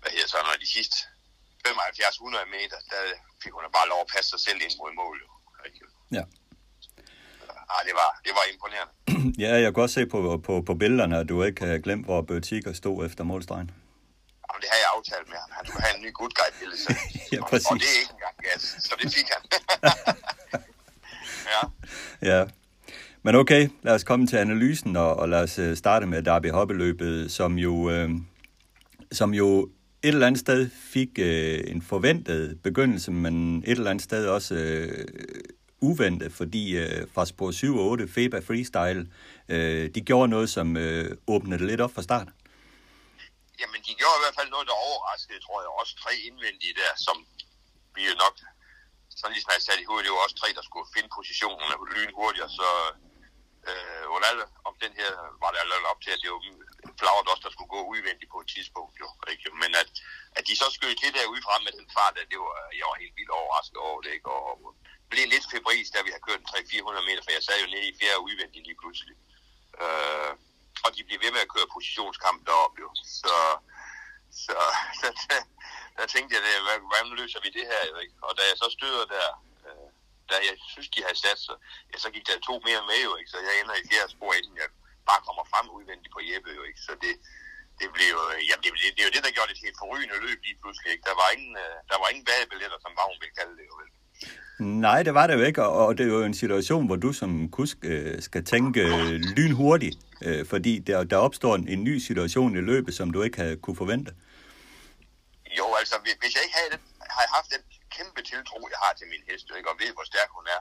[0.00, 0.96] hvad hedder så, når de sidste
[1.68, 3.00] 75-100 meter, der
[3.42, 5.28] fik hun bare lov at passe sig selv ind mod mål, jo.
[5.66, 5.78] Ikke?
[6.18, 6.24] Ja.
[7.72, 8.92] Ja, det var, det var imponerende.
[9.42, 12.22] ja, jeg kan godt se på, på, på billederne, at du ikke har glemt, hvor
[12.22, 13.70] Bøtiker stod efter målstregen.
[14.46, 15.50] Jamen, det har jeg aftalt med ham.
[15.52, 16.78] Han skulle have en ny good guy billede.
[16.84, 16.94] Så.
[17.32, 17.66] Ja, Og- præcis.
[17.70, 19.42] Og det er ikke engang gas, så det fik han.
[21.54, 21.60] ja.
[22.38, 22.44] Ja.
[23.22, 26.50] Men okay, lad os komme til analysen, og, og lad os øh, starte med Derby
[26.50, 28.10] Hoppeløbet, som jo, øh,
[29.12, 29.70] som jo
[30.04, 34.54] et eller andet sted fik øh, en forventet begyndelse, men et eller andet sted også
[34.54, 35.06] øh,
[35.80, 39.04] uventet, fordi øh, fra spor 7 og 8, FEBA Freestyle,
[39.54, 42.28] øh, de gjorde noget, som øh, åbnede det lidt op fra start.
[43.60, 45.70] Jamen, de gjorde i hvert fald noget, der overraskede, tror jeg.
[45.80, 47.16] Også tre indvendige der, som
[47.96, 48.34] vi jo nok,
[49.18, 52.18] sådan lige snart sat i hovedet, det var også tre, der skulle finde positionerne lynhurtigt,
[52.20, 52.68] hurtigere, så
[53.70, 55.10] øh, under alle om den her
[55.42, 56.40] var der lavet op til, at det var
[57.00, 59.08] flagret også, der skulle gå udvendigt på et tidspunkt, jo.
[59.32, 59.46] Ikke?
[59.62, 59.90] Men at,
[60.38, 62.96] at de så skød til der udefra med den fart, at det var, jeg var
[63.02, 64.30] helt vildt overrasket over det, ikke?
[64.38, 64.74] Og
[65.10, 67.98] blev lidt febris, da vi har kørt 300-400 meter, for jeg sad jo nede i
[68.00, 69.16] fjerde udvendigt lige pludselig.
[69.82, 70.32] Øh,
[70.84, 72.90] og de blev ved med at køre positionskamp deroppe, jo.
[73.22, 73.34] Så,
[74.44, 74.56] så,
[75.00, 75.40] så der,
[75.98, 78.14] der tænkte jeg, det, hvad- hvordan løser vi det her, jo, ikke?
[78.26, 79.26] Og da jeg så støder der,
[80.30, 81.56] da jeg synes, de havde sat sig,
[81.90, 83.30] ja, så gik der to mere med, jo, ikke?
[83.34, 84.68] Så jeg ender i fjerde spor, inden jeg
[85.10, 86.80] bare kommer frem udvendigt på Jeppe, jo, ikke?
[86.86, 87.14] Så det,
[87.80, 89.80] det blev jo, ja, det, det, det, er jo det, der gjorde det til et
[89.82, 91.04] forrygende løb lige pludselig, ikke?
[91.10, 93.90] Der var ingen, øh, der var ingen badebilletter, som Vagn ville kalde det, jo, vel?
[94.86, 97.50] Nej, det var det jo ikke, og det er jo en situation, hvor du som
[97.50, 99.96] kusk øh, skal tænke øh, lynhurtigt,
[100.26, 103.56] øh, fordi der, der opstår en, en ny situation i løbet, som du ikke havde
[103.56, 104.10] kunne forvente.
[105.58, 106.82] Jo, altså, hvis hvis jeg ikke havde, den,
[107.16, 107.62] havde haft den
[108.02, 110.60] kæmpe tiltro, jeg har til min hest, ikke, og ved, hvor stærk hun er,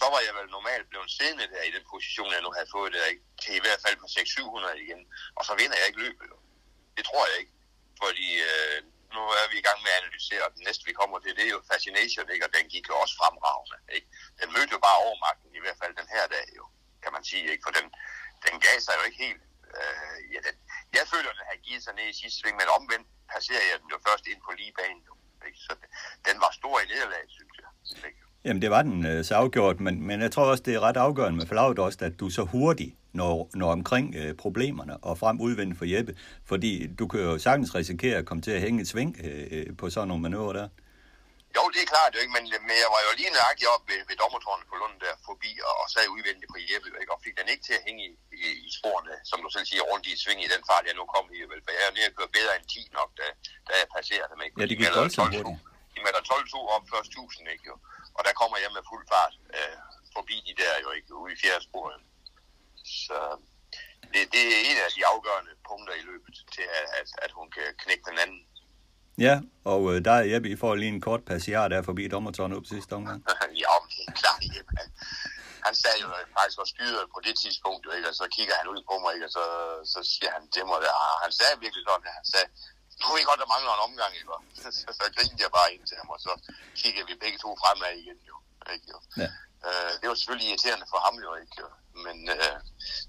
[0.00, 2.92] så var jeg vel normalt blevet siddende der i den position, jeg nu havde fået
[2.96, 5.00] der, ikke, til i hvert fald med 6-700 igen,
[5.38, 6.26] og så vinder jeg ikke løbet.
[6.96, 7.54] Det tror jeg ikke,
[8.02, 8.78] fordi øh,
[9.14, 11.44] nu er vi i gang med at analysere, og det næste vi kommer til, det
[11.46, 13.78] er jo Fascination, ikke, og den gik jo også fremragende.
[13.96, 14.08] Ikke?
[14.40, 16.64] Den mødte jo bare overmagten, i hvert fald den her dag, jo,
[17.02, 17.86] kan man sige, ikke, for den,
[18.46, 19.42] den gav sig jo ikke helt.
[19.78, 20.54] Øh, ja, den,
[20.98, 23.88] jeg føler, den har givet sig ned i sidste sving, men omvendt passerer jeg den
[23.94, 25.02] jo først ind på lige banen.
[25.08, 25.14] Jo,
[25.46, 25.58] ikke?
[25.58, 25.72] Så
[26.26, 28.08] den, var stor i nederlaget, synes jeg.
[28.08, 28.18] Ikke?
[28.44, 30.96] Jamen, det var den øh, så afgjort, men, men jeg tror også, det er ret
[30.96, 35.78] afgørende med Flaudost, at du så hurtigt når, når omkring øh, problemerne og frem udvendigt
[35.78, 36.14] for Jeppe,
[36.44, 39.76] fordi du kan jo sagtens risikere at komme til at hænge et sving øh, øh,
[39.76, 40.68] på sådan nogle manøvrer der.
[41.56, 42.32] Jo, det er klart, ikke?
[42.36, 45.52] Men, men jeg var jo lige nøjagtig op ved, ved dommertårnet på Lund der forbi
[45.68, 47.12] og, og sad udvendigt på Jeppe, ikke?
[47.14, 48.10] og fik den ikke til at hænge i,
[48.46, 51.04] i, i sporene, som du selv siger, rundt i sving i den fart, jeg nu
[51.14, 51.38] kom i.
[51.50, 51.60] Vel?
[51.64, 53.26] For jeg er nede og køre bedre end 10 nok, da,
[53.68, 54.40] da jeg passerede dem.
[54.46, 54.56] Ikke?
[54.60, 55.58] Ja, det gik voldsomt 12-2 hurtigt.
[55.94, 57.76] De melder 12-2 op først 1000, ikke jo?
[58.16, 59.76] Og der kommer jeg med fuld fart øh,
[60.16, 61.86] forbi de der jo ikke, ude i fjerde spor.
[63.06, 63.18] Så
[64.12, 67.48] det, det er en af de afgørende punkter i løbet til, at, at, at hun
[67.56, 68.40] kan knække den anden.
[69.18, 72.56] Ja, og øh, der er Jeppe, I får lige en kort passiar der forbi dommertårnet
[72.58, 73.18] op sidste omgang.
[73.64, 74.72] ja, men det er klart, Jeppe.
[74.80, 74.88] Han,
[75.66, 78.08] han sad jo faktisk og styrede på det tidspunkt, jo, ikke?
[78.10, 79.26] og så kigger han ud på mig, ikke?
[79.28, 79.44] og så,
[79.92, 80.92] så siger han til mig, der,
[81.24, 82.48] han sagde virkelig sådan, at han sagde,
[83.00, 84.30] nu ved godt, der mangler en omgang, ikke?
[84.62, 86.32] Så, så, så grinede jeg bare ind til ham, og så
[86.80, 88.36] kiggede vi begge to fremad igen, jo.
[88.74, 88.98] Ikke, jo?
[89.22, 89.28] Ja.
[89.66, 91.54] Øh, det var selvfølgelig irriterende for ham, jo, ikke?
[91.62, 91.68] Jo?
[92.06, 92.56] Men øh,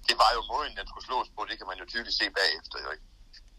[0.08, 2.78] det var jo måden, den skulle slås på, det kan man jo tydeligt se bagefter,
[2.86, 3.08] jo, ikke?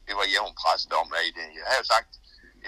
[0.06, 1.46] Det var jævn pres, om af i det.
[1.58, 2.10] Jeg har jo sagt,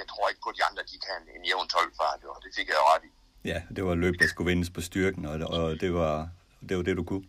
[0.01, 2.51] jeg tror ikke på, at de andre, de kan en jævn 12-fart, jo, og det
[2.59, 3.11] fik jeg jo ret i.
[3.53, 6.15] Ja, det var løb, der skulle vindes på styrken, og, og det, var,
[6.69, 7.27] det var det, du kunne.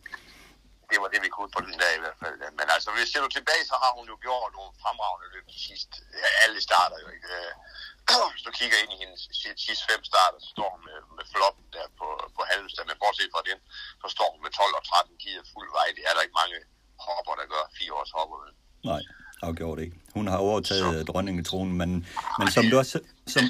[0.92, 2.36] det var det, vi kunne på den dag i hvert fald.
[2.60, 5.96] Men altså, hvis ser du tilbage, så har hun jo gjort nogle fremragende løb sidste.
[6.24, 7.30] Ja, alle starter jo ikke.
[7.40, 7.52] Øh,
[8.34, 11.26] Hvis du kigger ind i hendes si- sidste fem starter, så står hun med, med
[11.34, 12.84] floppen der på, på Halmstad.
[12.90, 13.60] Men bortset fra den,
[14.02, 15.88] så står hun med 12 og 13 gider fuld vej.
[15.98, 16.58] Det er der ikke mange
[17.08, 18.38] hopper, der gør fire års hopper.
[18.92, 19.02] Nej,
[19.42, 19.96] afgjort ikke.
[20.14, 21.04] Hun har overtaget så.
[21.04, 22.06] dronningetronen, men,
[22.40, 23.00] men som du også...
[23.28, 23.44] Som,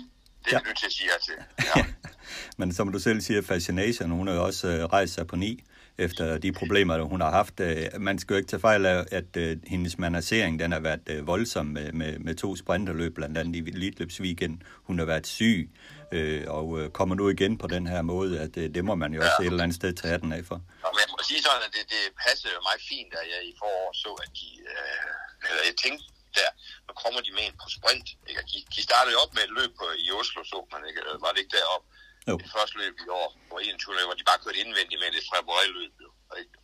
[0.45, 1.33] Det er nødt til at sige til.
[1.75, 1.86] Ja.
[2.57, 5.63] men som du selv siger, Fascination, hun har jo også øh, rejst sig på ni
[5.97, 7.59] efter de problemer, hun har haft.
[7.59, 11.27] Øh, man skal jo ikke tage fejl af, at øh, hendes managering, den har været
[11.27, 14.57] voldsom med, med, med to sprinterløb, blandt andet i Elitløbsweekend.
[14.83, 15.69] Hun har været syg,
[16.12, 19.14] øh, og øh, kommer nu igen på den her måde, at øh, det må man
[19.14, 20.60] jo også et eller andet sted tage den af for.
[20.88, 23.41] Og men jeg må sige sådan, at det, det passede jo meget fint, at jeg
[23.49, 26.06] i forår så, at de, øh, eller jeg tænkte
[26.39, 26.49] der,
[26.88, 28.08] nu kommer de med en på sprint.
[28.30, 28.41] Ikke?
[28.51, 31.32] De, de startede jo op med et løb på, i Oslo, så man ikke, var
[31.32, 31.88] det ikke deroppe?
[32.30, 32.36] Jo.
[32.43, 35.93] Det første løb i år, hvor 21 hvor de bare kørte indvendigt med præpareløb.
[36.06, 36.10] Jo,
[36.41, 36.56] ikke?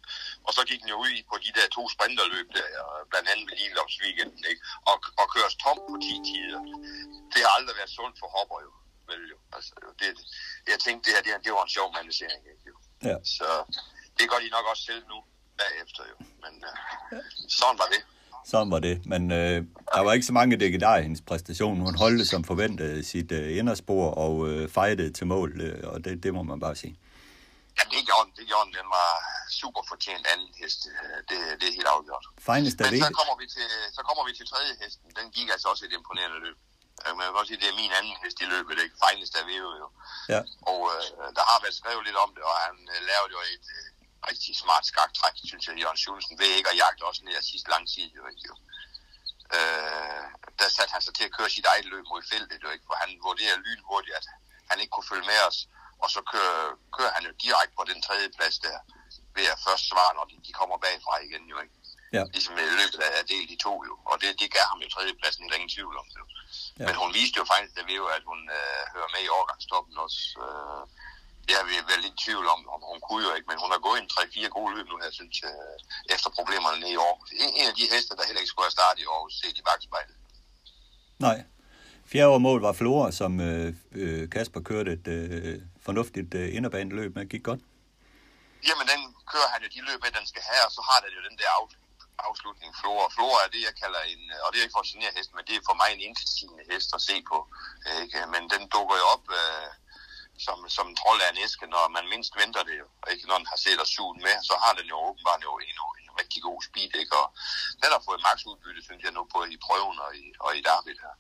[0.48, 2.68] Og så gik den jo ud på de der to sprinterløb der,
[3.12, 4.62] blandt andet ved Lilleopsweekenden, ikke?
[4.90, 6.62] Og, og køres tom på 10 tider.
[7.32, 8.72] Det har aldrig været sundt for hopper jo.
[9.12, 9.38] Vel, jo.
[9.56, 10.08] Altså, det,
[10.74, 12.42] jeg tænkte, det her, det, her, det var en sjov manisering.
[12.52, 12.76] Ikke, jo.
[13.10, 13.16] Ja.
[13.38, 13.48] Så
[14.18, 15.18] det gør de nok også selv nu,
[15.62, 16.16] bagefter jo.
[16.44, 17.18] Men uh,
[17.60, 18.02] sådan var det.
[18.46, 18.96] Sådan var det.
[19.06, 19.58] Men øh,
[19.96, 21.80] der var ikke så mange dækkedar i hendes præstation.
[21.80, 26.24] Hun holdte som forventet sit øh, inderspor og øh, fejlede til mål, øh, og det,
[26.24, 26.94] det må man bare sige.
[27.78, 28.34] Ja, det gjorde den.
[28.40, 28.74] Det gjorde den.
[28.80, 29.10] Den var
[29.62, 30.80] super fortjent anden hest.
[31.30, 32.26] Det, det er helt afgjort.
[32.50, 35.08] Finest Men så kommer, vi til, så kommer vi til tredje hesten.
[35.20, 36.58] Den gik altså også et imponerende løb.
[37.18, 38.72] Man kan godt sige, at det er min anden hest i løbet.
[38.76, 39.44] Det er ikke Finest af
[39.84, 39.90] jo.
[40.34, 40.42] Ja.
[40.72, 43.68] Og øh, der har været skrevet lidt om det, og han øh, lavede jo et
[43.78, 43.88] øh,
[44.30, 47.84] rigtig smart skaktræk, synes jeg, Jørgen Schulzen, ved ikke at jagte også ned sidste lang
[47.94, 48.08] tid.
[48.18, 48.56] Jo, ikke, jo.
[49.58, 50.26] Øh,
[50.60, 52.96] der satte han sig til at køre sit eget løb mod feltet, jo, ikke, for
[53.04, 54.26] han vurderer lynhurtigt, at
[54.70, 55.60] han ikke kunne følge med os
[56.04, 56.64] og så kører,
[56.98, 58.78] kører han jo direkte på den tredje plads der,
[59.36, 61.76] ved at først svare, når de, de kommer bagfra igen jo, ikke?
[62.18, 62.24] Ja.
[62.36, 65.48] Ligesom i løbet af del de to jo, og det, det gav ham jo tredjepladsen,
[65.48, 66.24] der er ingen tvivl om det.
[66.80, 66.86] Ja.
[66.88, 70.22] Men hun viste jo faktisk, at, jo, at hun øh, hører med i overgangstoppen også.
[70.46, 70.84] Øh,
[71.48, 73.72] det har vi været lidt i tvivl om, om hun kunne jo ikke, men hun
[73.74, 75.54] har gået en 3-4 gode løb nu her, synes jeg,
[76.14, 77.16] efter problemerne nede i år.
[77.44, 79.64] En, en af de heste, der heller ikke skulle have startet i år, set i
[79.70, 80.16] bagspejlet.
[81.28, 81.38] Nej.
[82.12, 87.26] Fjerde mål var Flora, som øh, øh, Kasper kørte et øh, fornuftigt øh, inderbaneløb med.
[87.34, 87.62] Gik godt?
[88.68, 89.02] Jamen, den
[89.32, 91.38] kører han jo de løb med, den skal have, og så har den jo den
[91.42, 91.66] der af,
[92.30, 93.06] afslutning Flora.
[93.16, 95.46] Flora er det, jeg kalder en, og det er ikke for at genere hesten, men
[95.48, 97.38] det er for mig en intetsigende hest at se på.
[98.02, 98.20] Ikke?
[98.34, 99.70] Men den dukker jo op øh,
[100.46, 102.88] som, som en trold af en æske, når man mindst venter det jo.
[103.12, 103.24] Ikke?
[103.30, 106.14] Når den har set os sugen med, så har den jo åbenbart jo en, en
[106.22, 106.92] rigtig god speed.
[107.02, 107.14] Ikke?
[107.22, 107.28] Og
[107.82, 110.62] den har fået max udbytte, synes jeg nu, både i prøven og i, og i
[110.70, 111.16] David her.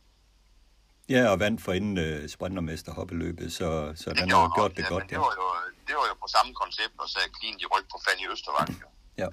[1.15, 3.69] Ja, og vandt for inden uh, sprintermester hoppeløbet, så,
[4.01, 5.09] så den har gjort det ja, godt.
[5.09, 5.47] Det, var jo,
[5.87, 8.69] det var jo på samme koncept, og så clean de ryg på Fanny Østervang.
[8.81, 8.87] Jo.
[9.17, 9.27] Ja.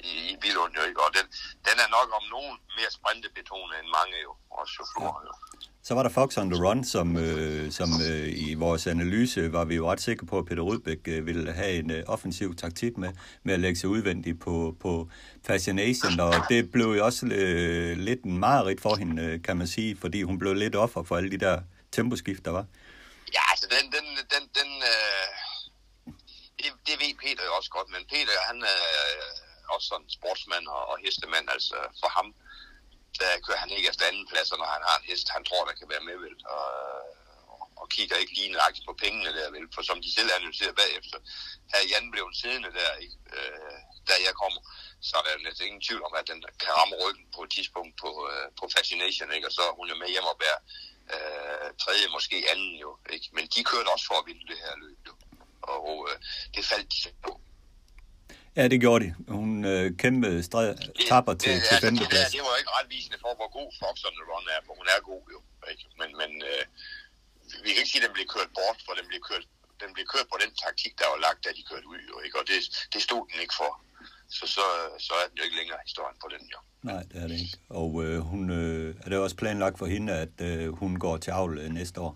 [0.00, 1.26] I, i Bilund jo ikke, og den,
[1.68, 5.28] den er nok om nogen mere sprintebetonet end mange jo, også chauffører ja.
[5.28, 5.34] jo.
[5.82, 9.64] Så var der Fox on the Run, som, øh, som øh, i vores analyse var
[9.64, 12.98] vi jo ret sikre på, at Peter Rudbæk øh, ville have en øh, offensiv taktik
[12.98, 15.08] med, med at lægge sig udvendigt på, på
[15.46, 19.66] Fascination, og det blev jo også øh, lidt en mareridt for hende, øh, kan man
[19.66, 21.60] sige, fordi hun blev lidt offer for alle de der
[21.92, 22.64] temposkift, der var.
[23.34, 25.26] Ja, altså den, den, den, den øh,
[26.58, 30.66] det, det ved Peter jo også godt, men Peter, han er øh, også sådan sportsmand
[30.76, 32.28] og, og hestemand, altså for ham,
[33.20, 35.78] der kører han ikke efter anden pladser, når han har en hest, han tror, der
[35.80, 36.36] kan være med, vel?
[36.56, 36.66] Og,
[37.80, 39.66] og kigger ikke lige nøjagtigt på pengene der, vel?
[39.74, 41.18] For som de selv analyserer bagefter,
[41.72, 43.16] her Jan blev siddende der, ikke?
[43.36, 44.60] Øh, da jeg kommer,
[45.08, 47.94] så er der næsten ingen tvivl om, at den kan ramme ryggen på et tidspunkt
[48.02, 49.48] på, øh, på Fascination, ikke?
[49.48, 50.60] Og så er hun jo med hjem og bærer
[51.14, 53.28] øh, tredje, måske anden jo, ikke?
[53.36, 55.14] Men de kørte også for at vinde det her løb, jo.
[55.62, 56.16] Og øh,
[56.54, 57.32] det faldt de på.
[58.58, 59.10] Ja, det gjorde de.
[59.38, 60.68] Hun øh, kæmpede stræd,
[61.10, 62.28] tapper til, det, til femteplads.
[62.30, 64.86] Det, det, var ikke retvisende for, hvor god Fox on the Run er, for hun
[64.94, 65.38] er god jo.
[65.70, 65.84] Ikke?
[66.00, 66.62] Men, men øh,
[67.64, 69.44] vi kan ikke sige, at den blev kørt bort, for den blev kørt,
[69.82, 72.00] den blev kørt på den taktik, der var lagt, da de kørte ud.
[72.10, 72.36] Jo, ikke?
[72.40, 72.58] Og det,
[72.92, 73.72] det stod den ikke for.
[74.36, 74.66] Så, så,
[75.06, 76.58] så er den jo ikke længere historien på den jo.
[76.90, 77.58] Nej, det er det ikke.
[77.82, 81.30] Og øh, hun, øh, er det også planlagt for hende, at øh, hun går til
[81.30, 82.12] avl øh, næste år?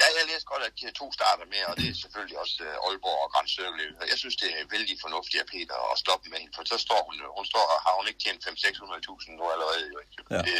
[0.00, 2.56] Ja, jeg læste godt, at de har to starter med, og det er selvfølgelig også
[2.68, 3.88] uh, Aalborg og Grand Circle.
[4.12, 7.00] Jeg synes, det er vældig fornuftigt af Peter at stoppe med hende, for så står
[7.08, 9.84] hun, hun står, har hun ikke tjent 500-600.000 nu allerede.
[9.94, 9.98] Jo?
[10.34, 10.40] Ja.
[10.48, 10.56] Det,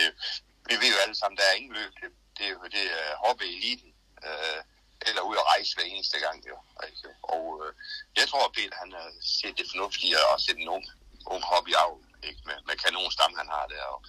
[0.71, 1.93] vi ved jo alle sammen, der er ingen løb.
[2.01, 3.91] Det, det, det er hoppe i eliten,
[4.29, 4.61] uh,
[5.09, 6.39] eller ud at rejse hver eneste gang.
[6.51, 6.57] Jo,
[6.87, 7.09] ikke?
[7.35, 7.71] Og uh,
[8.19, 9.09] jeg tror, at Peter han har
[9.39, 10.85] set det fornuftige at sætte en ung,
[11.33, 11.91] ung hobby af,
[12.29, 12.41] ikke?
[12.49, 13.85] Med, med kanonstamme, han har der.
[13.95, 14.01] Og,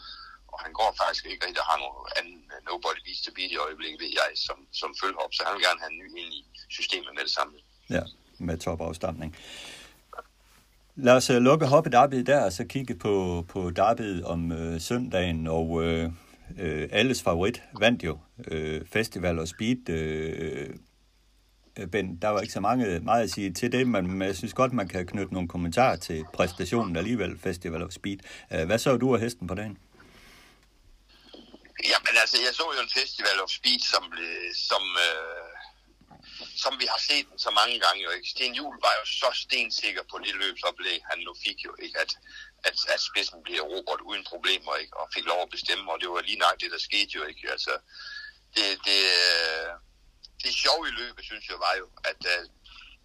[0.54, 3.52] og han går faktisk ikke rigtig og har nogen anden øh, nobody beats to beat
[3.56, 5.34] i øjeblikket, ved jeg, som, som følger op.
[5.38, 6.42] Så han vil gerne have en ny ind i
[6.78, 7.54] systemet med det samme.
[7.90, 8.04] Ja,
[8.46, 9.32] med topafstamning.
[10.96, 14.82] Lad os øh, lukke hoppet derby der, og så kigge på, på derbyet om øh,
[14.82, 16.12] søndagen, og øh,
[16.60, 19.90] øh, alles favorit vandt jo øh, Festival og Speed.
[19.90, 20.70] Øh,
[21.80, 24.54] øh, Ben, der var ikke så mange, meget at sige til det, men jeg synes
[24.54, 28.18] godt, man kan knytte nogle kommentarer til præstationen alligevel, Festival of Speed.
[28.66, 29.78] Hvad så du af hesten på dagen?
[31.84, 35.52] Jamen altså, jeg så jo en festival of speed, som, øh, som, øh,
[36.64, 38.30] som vi har set den så mange gange jo ikke.
[38.30, 42.12] Sten Juhl var jo så stensikker på det løbsoplæg, han nu fik jo ikke, at,
[42.64, 46.10] at, at spidsen blev erobret uden problemer ikke, og fik lov at bestemme, og det
[46.10, 47.52] var lige nok det, der skete jo ikke.
[47.52, 47.74] Altså,
[48.56, 49.70] det, det, øh,
[50.44, 52.34] det sjove i løbet, synes jeg, var jo, at da,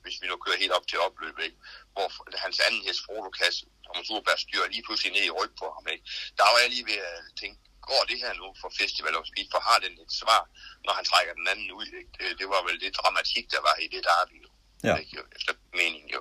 [0.03, 1.59] hvis vi nu kører helt op til opløbet, ikke?
[1.93, 5.67] hvor hans anden hest, Frodo Kasse, Thomas Urberg, styrer lige pludselig ned i ryg på
[5.77, 5.87] ham.
[5.95, 6.05] Ikke?
[6.37, 7.59] Der var jeg lige ved at tænke,
[7.89, 10.43] går det her nu for Festival of Speed, for har den et svar,
[10.85, 11.89] når han trækker den anden ud.
[12.01, 12.13] Ikke?
[12.19, 14.51] Det, det var vel det dramatik, der var i det derby, jo.
[14.87, 14.95] Ja.
[15.01, 15.13] Ikke?
[15.17, 16.21] Jo, efter meningen jo.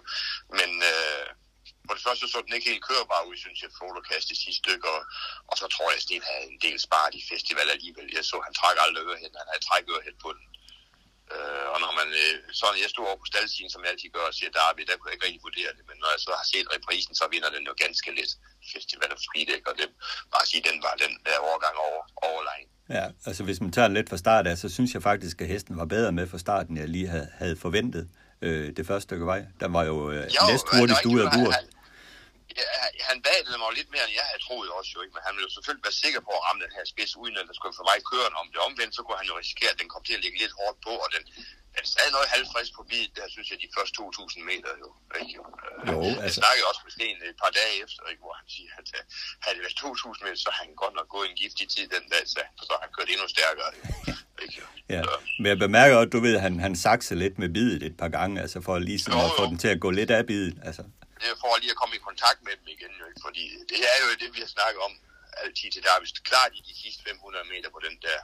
[0.60, 1.28] Men øh,
[1.88, 4.88] for det første så den ikke helt kørbar ud, synes jeg, Fotokast i sidste stykke,
[4.96, 5.02] og,
[5.50, 8.08] og så tror jeg, at Sten havde en del sparet i festival alligevel.
[8.18, 10.46] Jeg så, han trækker aldrig øverhen, han havde trækket øverhen på den.
[11.34, 14.26] Øh, og når man, øh, sådan, jeg stod over på staldsiden, som jeg altid gør,
[14.32, 16.48] og siger, Darby, der kunne jeg ikke rigtig vurdere det, men når jeg så har
[16.54, 18.32] set reprisen, så vinder den jo ganske lidt
[18.74, 19.68] Festival of ikke?
[19.70, 19.88] og det
[20.36, 22.68] bare sige, den var den der overgang over, overlegen.
[22.98, 25.48] Ja, altså hvis man tager den lidt fra start af, så synes jeg faktisk, at
[25.48, 28.10] hesten var bedre med fra starten, jeg lige havde, havde forventet
[28.42, 29.42] øh, det første stykke vej.
[29.60, 31.52] Den var jo, øh, jo næst hurtigst ud af bur.
[31.52, 31.64] Han,
[32.58, 32.66] ja,
[33.10, 35.14] han bagede mig lidt mere, end jeg havde troet også jo, ikke?
[35.16, 37.46] men han ville jo selvfølgelig være sikker på at ramme den her spids, uden at
[37.50, 39.90] der skulle for meget kørende om det omvendt, så kunne han jo risikere, at den
[39.94, 41.24] kom til at ligge lidt hårdt på, og den,
[41.76, 44.90] den sad noget halvfrisk på bid, der synes jeg, de første 2.000 meter jo.
[45.20, 45.32] Ikke?
[45.38, 45.44] Jo,
[45.92, 46.24] jo altså.
[46.28, 48.24] Jeg snakkede også med Sten et par dage efter, ikke?
[48.26, 49.02] hvor han siger, at uh,
[49.44, 52.06] havde det været 2.000 meter, så havde han godt nok gået en giftig tid den
[52.14, 53.70] dag, så, så han kørte endnu stærkere.
[54.44, 54.62] Ikke?
[54.96, 55.02] Ja.
[55.40, 58.08] Men jeg bemærker også, du ved, at han, han sakser lidt med bidet et par
[58.18, 60.58] gange, altså for lige sådan jo, at få den til at gå lidt af bidet.
[60.64, 60.84] Altså.
[61.22, 63.98] Det er for lige at komme i kontakt med dem igen, jo, fordi det er
[64.02, 64.94] jo det, vi har snakket om
[65.44, 68.20] altid til der, hvis klart i de sidste 500 meter på den der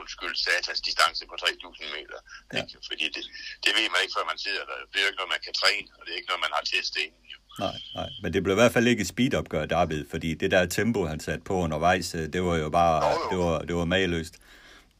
[0.00, 2.18] undskyld, satans distance på 3.000 meter.
[2.52, 2.58] Ja.
[2.58, 2.78] Ikke?
[2.90, 3.22] Fordi det,
[3.64, 4.76] det ved man ikke, før man sidder der.
[4.90, 6.64] Det er jo ikke noget, man kan træne, og det er ikke noget, man har
[6.72, 7.24] testet inden.
[7.34, 7.38] Jo.
[7.64, 11.00] Nej, nej, men det blev i hvert fald ikke speedopgør, David, fordi det der tempo,
[11.12, 13.30] han satte på undervejs, øh, det var jo bare, jo, jo.
[13.30, 14.34] det var, det var mageløst.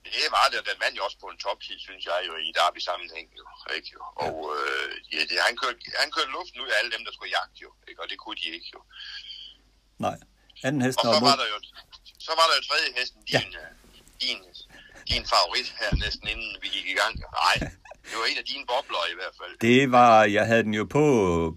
[0.05, 2.51] Det var det, og den vandt jo også på en toptid, synes jeg jo, i
[2.59, 3.45] derby sammenhæng jo,
[3.77, 4.03] ikke jo.
[4.27, 7.33] Og øh, ja, det, han, kørte, han kørte luften ud af alle dem, der skulle
[7.39, 8.01] jagte jo, ikke?
[8.03, 8.81] og det kunne de ikke jo.
[10.07, 10.19] Nej,
[10.67, 11.59] anden hesten og så var der jo,
[12.27, 13.63] så var der jo tredje hesten, din, ja.
[13.63, 13.73] Øh,
[14.23, 14.39] din
[15.09, 17.15] din favorit her næsten inden vi gik i gang?
[17.45, 17.57] Nej,
[18.09, 19.53] det var en af dine bobler i hvert fald.
[19.61, 21.05] Det var, jeg havde den jo på,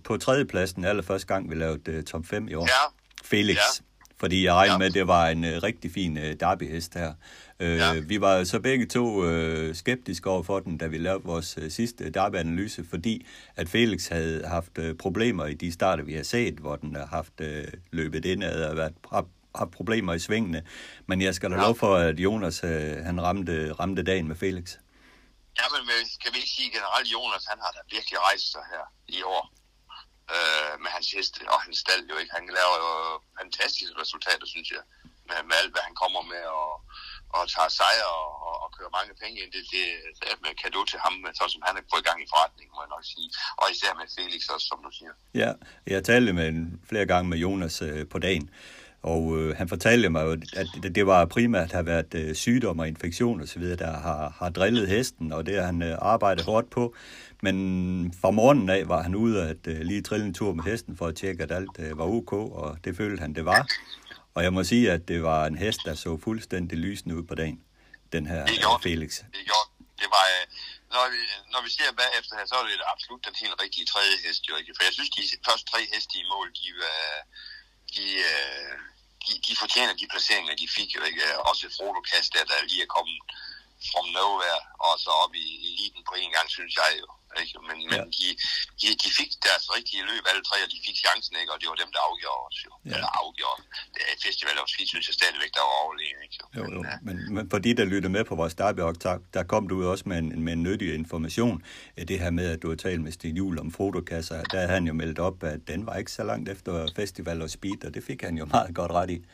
[0.04, 2.68] på tredjepladsen allerførste gang, vi lavede uh, top 5 i år.
[2.68, 2.84] Ja.
[3.24, 3.56] Felix.
[3.56, 3.84] Ja.
[4.20, 4.78] Fordi jeg regnede ja.
[4.78, 7.14] med, at det var en uh, rigtig fin uh, derbyhest her.
[7.64, 8.00] Uh, ja.
[8.00, 11.64] Vi var så begge to uh, skeptiske over for den, da vi lavede vores uh,
[11.70, 16.54] sidste derbyanalyse, fordi at Felix havde haft uh, problemer i de starter, vi har set,
[16.54, 17.48] hvor den har haft uh,
[17.92, 18.94] løbet indad og været
[19.56, 20.62] har problemer i svingene.
[21.06, 21.62] Men jeg skal da ja.
[21.62, 24.66] lov for, at Jonas øh, han ramte, ramte dagen med Felix.
[25.60, 25.82] Ja, men
[26.24, 28.86] kan vi ikke sige generelt, Jonas han har da virkelig rejst sig her
[29.18, 29.44] i år
[30.36, 32.34] øh, med hans heste og hans stald jo ikke.
[32.38, 32.92] Han laver jo
[33.40, 34.84] fantastiske resultater, synes jeg,
[35.30, 36.72] med, med alt, hvad han kommer med og,
[37.38, 39.50] og tager sejre og, og, og kører mange penge ind.
[39.56, 39.84] Det, det,
[40.20, 42.72] det er med kado til ham, så som han har fået i gang i forretningen,
[42.76, 43.30] må jeg nok sige.
[43.62, 45.14] Og især med Felix også, som du siger.
[45.42, 45.52] Ja,
[45.94, 48.50] jeg talte med en, flere gange med Jonas øh, på dagen,
[49.04, 52.88] og øh, han fortalte mig at det, det var primært har været øh, sygdom og
[52.88, 56.46] infektion og så videre, der har, har drillet hesten, og det har han øh, arbejdet
[56.46, 56.96] hårdt på.
[57.42, 60.98] Men fra morgenen af var han ude at øh, lige trille en tur med hesten
[60.98, 63.68] for at tjekke, at alt øh, var ok, og det følte han, det var.
[64.36, 67.36] Og jeg må sige, at det var en hest, der så fuldstændig lysende ud på
[67.42, 67.60] dagen,
[68.16, 69.12] den her det gjorde, Felix.
[69.38, 69.68] Det gjorde,
[70.02, 70.46] det var, øh,
[70.94, 71.20] når vi,
[71.54, 74.54] når vi ser bagefter her, så er det absolut den helt rigtige tredje hest, jo
[74.60, 74.72] ikke?
[74.76, 77.20] For jeg synes, de første tre heste i mål, de, øh,
[77.96, 78.74] de, øh,
[79.26, 81.24] de, de fortjener de placeringer, de fik jo ikke.
[81.50, 83.18] Også Frodo Kast, der, der lige er kommet
[83.90, 87.08] from nowhere, og så op i eliten på en gang, synes jeg jo.
[87.42, 87.54] Ikke?
[87.70, 87.90] Men, ja.
[87.92, 88.28] men de,
[88.82, 91.52] de, de fik deres rigtige løb, alle tre, og de fik chancen, ikke?
[91.54, 92.72] og det var dem, der afgjorde os jo.
[92.76, 92.90] Ja.
[92.96, 93.62] Eller afgjorde.
[93.96, 96.20] Det er festival of Speed, synes jeg stadigvæk, der var overlegen.
[96.26, 96.36] Ikke?
[96.58, 96.80] Jo, jo.
[96.82, 96.96] Men, ja.
[97.08, 100.18] men, men for de, der lytter med på vores derbyoptag, der kom du også med
[100.24, 101.56] en, med en nyttig information.
[102.12, 104.88] Det her med, at du har talt med Sten Juhl om fotokasser, der havde han
[104.88, 108.04] jo meldt op, at den var ikke så langt efter Festival of Speed, og det
[108.04, 109.26] fik han jo meget godt ret i.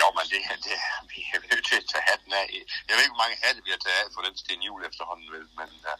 [0.00, 0.76] Jo, men det, det,
[1.12, 2.46] vi er nødt til at tage hatten af.
[2.86, 5.28] Jeg ved ikke, hvor mange hatte vi har taget af for den Sten Juhl efterhånden,
[5.34, 5.96] vel, men uh,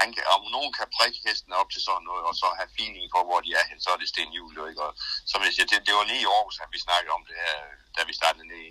[0.00, 3.06] han kan, om nogen kan prikke hesten op til sådan noget, og så have feeling
[3.14, 4.82] for, hvor de er hen, så er det Sten Juhl, ikke?
[4.86, 4.92] Og
[5.30, 7.56] som jeg siger, det, det var lige i Aarhus, at vi snakkede om det her,
[7.96, 8.70] da vi startede ned i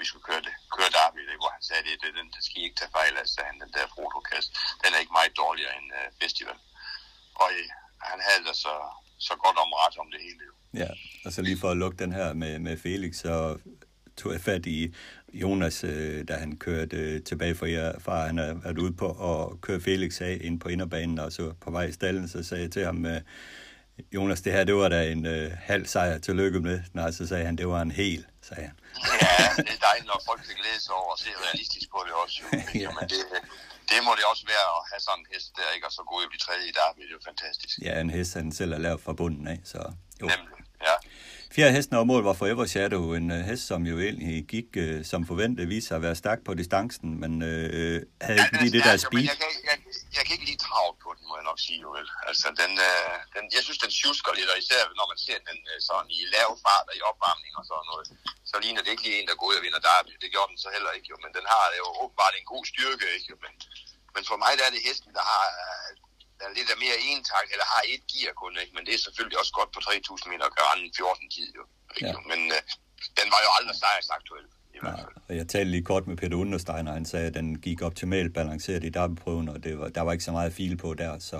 [0.00, 2.58] vi skulle køre, det, køre derby, det, hvor han sagde, det, det, den, det skal
[2.60, 4.48] I ikke tage fejl af, sagde han, den der fotokast.
[4.82, 6.58] Den er ikke meget dårligere end uh, festival.
[7.42, 7.68] Og uh,
[8.10, 8.74] han havde da så,
[9.28, 10.42] så godt om ret om det hele.
[10.82, 10.90] Ja,
[11.24, 13.34] og så lige for at lukke den her med, med Felix, så
[14.16, 14.94] tog jeg fat i
[15.32, 19.60] Jonas, øh, da han kørte tilbage fra jer, far han har været ude på at
[19.60, 22.72] køre Felix af ind på inderbanen, og så på vej i stallen, så sagde jeg
[22.72, 23.20] til ham, øh,
[24.14, 26.18] Jonas, det her, det var da en øh, halv sejr.
[26.18, 26.80] Tillykke med.
[26.92, 28.76] Nej, så sagde han, det var en hel, sagde han.
[29.22, 32.12] Ja, det er dejligt, når folk kan glæde sig over og se realistisk på det
[32.22, 32.36] også.
[32.42, 32.48] Jo.
[32.84, 32.88] ja.
[32.96, 33.20] Men det,
[33.90, 35.86] det må det også være at have sådan en hest der, ikke?
[35.88, 37.74] Og så gå i de tredje i der, det er jo fantastisk.
[37.86, 39.78] Ja, en hest, han selv har lavet fra bunden af, så
[40.20, 40.26] jo.
[40.32, 40.58] Nemlig,
[40.88, 40.96] ja.
[41.56, 44.98] Fjerde hesten over mål var Forever Shadow, en uh, hest, som jo egentlig gik uh,
[45.10, 47.96] som forventet, viste sig at være stærk på distancen, men uh,
[48.26, 49.26] havde ikke lige det der speed.
[49.32, 49.76] Jeg kan, jeg,
[50.16, 52.08] jeg kan ikke lige travlt på den, må jeg nok sige, jo vel.
[52.30, 55.58] Altså, den, øh, den, jeg synes, den tjusker lidt, og især når man ser den
[55.70, 58.06] øh, sådan i lav fart og i opvarmning og sådan noget,
[58.50, 60.12] så ligner det ikke lige en, der går ud og vinder derby.
[60.22, 61.16] Det gjorde den så heller ikke, jo.
[61.24, 63.28] Men den har jo åbenbart en god styrke, ikke?
[63.32, 63.36] Jo.
[63.44, 63.52] Men,
[64.14, 65.44] men for mig der er det hesten, der har
[66.38, 68.72] der er lidt af mere entakt, eller har et gear kun, ikke?
[68.76, 71.64] Men det er selvfølgelig også godt på 3.000 meter at gøre anden 14 tid, jo.
[71.96, 72.08] Ikke?
[72.08, 72.14] Ja.
[72.30, 72.60] Men øh,
[73.18, 74.46] den var jo aldrig sejrsaktuel.
[75.28, 78.84] Og jeg talte lige kort med Peter Understeiner, han sagde, at den gik optimalt balanceret
[78.84, 81.36] i derbyprøven, og det var, der var ikke så meget fil på der, så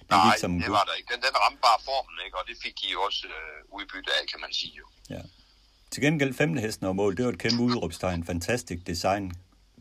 [0.00, 1.14] det Nej, gik som det var der ikke.
[1.14, 2.38] Den, den ramte bare formen, ikke?
[2.38, 4.86] og det fik de jo også øh, udbytte af, kan man sige jo.
[5.10, 5.20] Ja.
[5.90, 9.32] Til gengæld femte hesten over mål, det var et kæmpe udråbstegn, fantastisk design.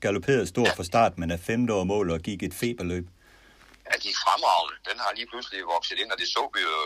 [0.02, 0.74] Galopperede stort ja.
[0.74, 3.08] fra start, men er femte over mål og gik et feberløb.
[3.94, 4.76] Er fremragende.
[4.90, 6.78] Den har lige pludselig vokset ind, og det så vi jo,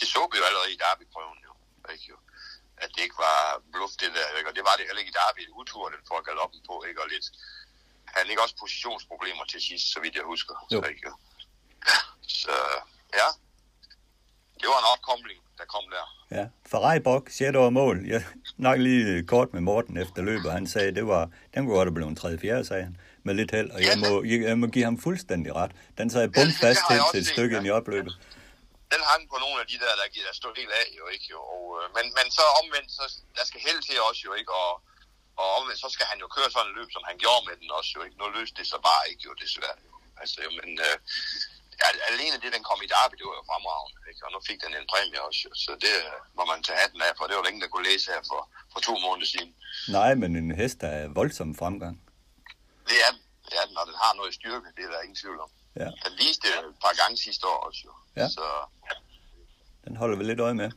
[0.00, 1.52] det så vi jo allerede i derbyprøven jo.
[1.92, 2.16] Ikke jo
[2.84, 3.38] at det ikke var
[3.72, 4.48] bluff det der, ikke?
[4.50, 7.00] og det var det heller ikke i Derby, utur, den får galoppen på, ikke?
[7.02, 7.26] og lidt,
[8.14, 10.54] han ikke også positionsproblemer til sidst, så vidt jeg husker.
[10.72, 10.80] Jo.
[10.82, 11.10] Så, ikke?
[12.42, 12.56] så
[13.20, 13.28] ja,
[14.60, 16.06] det var en opkomling, der kom der.
[16.36, 17.96] Ja, Ferrari Bok, 6 over mål.
[18.06, 18.22] Jeg
[18.56, 21.94] nok lige kort med Morten efter løbet, han sagde, det var, den kunne godt have
[21.94, 24.98] blevet en 3-4, sagde han, med lidt held, og jeg må, jeg, må give ham
[25.00, 25.72] fuldstændig ret.
[25.98, 28.14] Den sad bum fast til, til et stykke ind i opløbet.
[28.20, 28.40] Ja
[28.94, 31.26] den hang på nogle af de der, der, der stod helt af jo ikke.
[31.34, 31.40] Jo.
[31.54, 33.04] Og, øh, men, men så omvendt, så
[33.38, 34.72] der skal held til også jo ikke, og,
[35.40, 37.68] og omvendt, så skal han jo køre sådan en løb, som han gjorde med den
[37.78, 38.16] også jo ikke.
[38.20, 39.78] Nu løste det så bare ikke jo, desværre.
[39.86, 39.94] Jo.
[40.22, 40.96] Altså, jo, men øh,
[41.80, 44.22] ja, alene det, den kom i derby, det var jo fremragende, ikke?
[44.26, 47.12] og nu fik den en præmie også, så det øh, må man tage hatten af,
[47.18, 48.40] for det var der ingen, der kunne læse her for,
[48.72, 49.52] for to måneder siden.
[49.98, 51.96] Nej, men en hest der er voldsom fremgang.
[52.90, 55.20] Det er den, det er den, og den har noget styrke, det er der ingen
[55.22, 55.50] tvivl om.
[55.82, 55.88] Ja.
[56.04, 57.92] Den viste et par gange sidste år også jo.
[58.20, 58.28] Ja.
[58.28, 58.44] Så,
[58.88, 58.94] ja.
[59.84, 60.70] Den holder vi lidt øje med.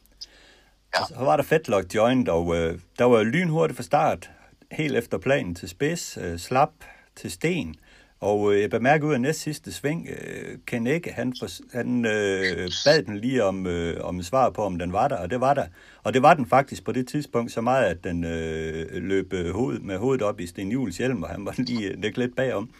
[0.94, 1.02] Ja.
[1.02, 4.30] Og så var der Fetlock Joint, og øh, der var lynhurtigt fra start,
[4.72, 6.74] helt efter planen til spids, øh, slap
[7.16, 7.76] til sten.
[8.24, 11.48] Og øh, jeg bemærker ud af næst sidste sving, øh, Ken ikke, han, for,
[11.78, 15.30] han øh, bad den lige om, øh, om svar på, om den var der, og
[15.30, 15.68] det var der.
[16.04, 19.54] Og det var den faktisk på det tidspunkt så meget, at den øh, løb øh,
[19.56, 22.74] hoved, med hovedet op i Sten Jules hjelm, og han var lige øh, lidt bagom.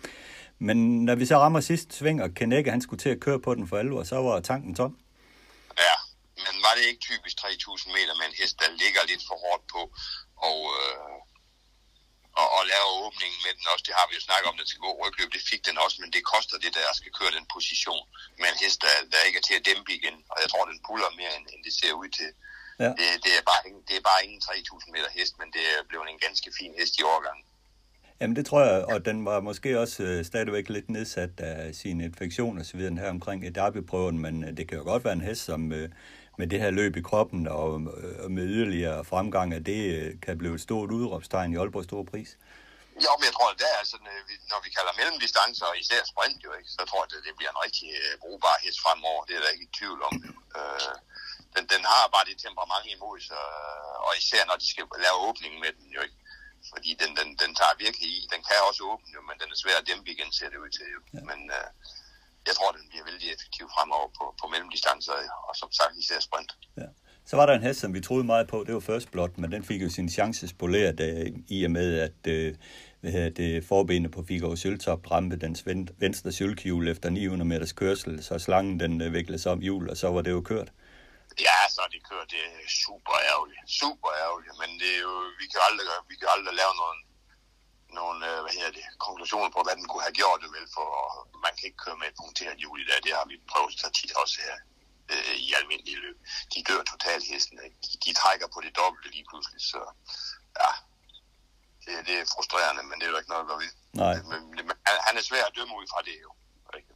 [0.60, 3.56] Men når vi så rammer sidste sving, og Kenække, han skulle til at køre på
[3.56, 4.98] den for alvor, så var tanken tom.
[5.78, 5.96] Ja,
[6.36, 9.64] men var det ikke typisk 3.000 meter med en hest, der ligger lidt for hårdt
[9.74, 9.82] på,
[10.50, 11.33] og, øh,
[12.40, 14.84] og, og lave åbningen med den også, det har vi jo snakket om, den skal
[14.86, 18.04] gå rygløb, det fik den også, men det koster det, der skal køre den position
[18.40, 20.80] med en hest, der, der ikke er til at dæmpe igen, og jeg tror, den
[20.88, 22.30] puller mere, end, end det ser ud til.
[22.84, 22.90] Ja.
[23.00, 26.08] Det, det, er bare, det er bare ingen 3.000 meter hest, men det er blevet
[26.14, 27.46] en ganske fin hest i årgangen.
[28.20, 32.02] Jamen det tror jeg, og den var måske også øh, stadigvæk lidt nedsat af sin
[32.02, 35.14] infektion og så videre her omkring et derbyprøven, men øh, det kan jo godt være
[35.14, 35.90] en hest, som øh,
[36.40, 40.38] med det her løb i kroppen og, øh, med yderligere fremgang, at det øh, kan
[40.42, 42.30] blive et stort udråbstegn i Aalborg Store Pris.
[43.06, 46.02] Jo, men jeg tror, at det er sådan, øh, når vi kalder mellemdistancer, og især
[46.12, 47.90] sprint jo, ikke, så tror jeg, at det bliver en rigtig
[48.22, 49.22] brugbar hest fremover.
[49.28, 50.14] Det er der ikke i tvivl om.
[50.60, 50.94] Øh,
[51.56, 53.44] den, den har bare det temperament imod sig,
[54.08, 56.20] og især når de skal lave åbningen med den jo ikke
[56.72, 58.20] fordi den, den, den tager virkelig i.
[58.34, 60.72] Den kan også åbne, jo, men den er svær at dæmpe igen, ser det ud
[60.78, 60.88] til.
[60.96, 61.00] Jo.
[61.14, 61.22] Ja.
[61.30, 61.68] Men øh,
[62.48, 65.14] jeg tror, den bliver vældig effektiv fremover på, på mellemdistancer,
[65.48, 66.52] og som sagt især sprint.
[66.78, 66.88] Ja.
[67.26, 69.52] Så var der en hest, som vi troede meget på, det var First Blood, men
[69.52, 72.56] den fik jo sin chance spoleret øh, i og med, at øh,
[73.40, 75.64] det forbenet på Figaro Søltop ramte dens
[76.04, 80.08] venstre sølvkjul efter 900 meters kørsel, så slangen den øh, vikledes om hjul, og så
[80.12, 80.70] var det jo kørt.
[81.48, 83.64] Ja, så de kører, det er super ærgerligt.
[83.82, 87.00] Super ærgerligt, men det er jo, vi kan aldrig, vi kan aldrig lave nogen,
[88.02, 90.88] nogen øh, hvad hedder det, konklusioner på, hvad den kunne have gjort det vel, for
[91.46, 93.00] man kan ikke køre med et punkteret hjul i dag.
[93.06, 94.56] Det har vi prøvet så tit også her
[95.14, 96.18] øh, i almindelig løb.
[96.54, 97.58] De dør totalt hesten.
[97.84, 99.82] De, de trækker på det dobbelte lige pludselig, så
[100.62, 100.72] ja,
[101.86, 103.70] det, det er frustrerende, men det er jo ikke noget, der vi.
[104.04, 104.16] Nej.
[104.32, 104.76] Men, men,
[105.08, 106.32] han er svær at dømme ud fra det jo.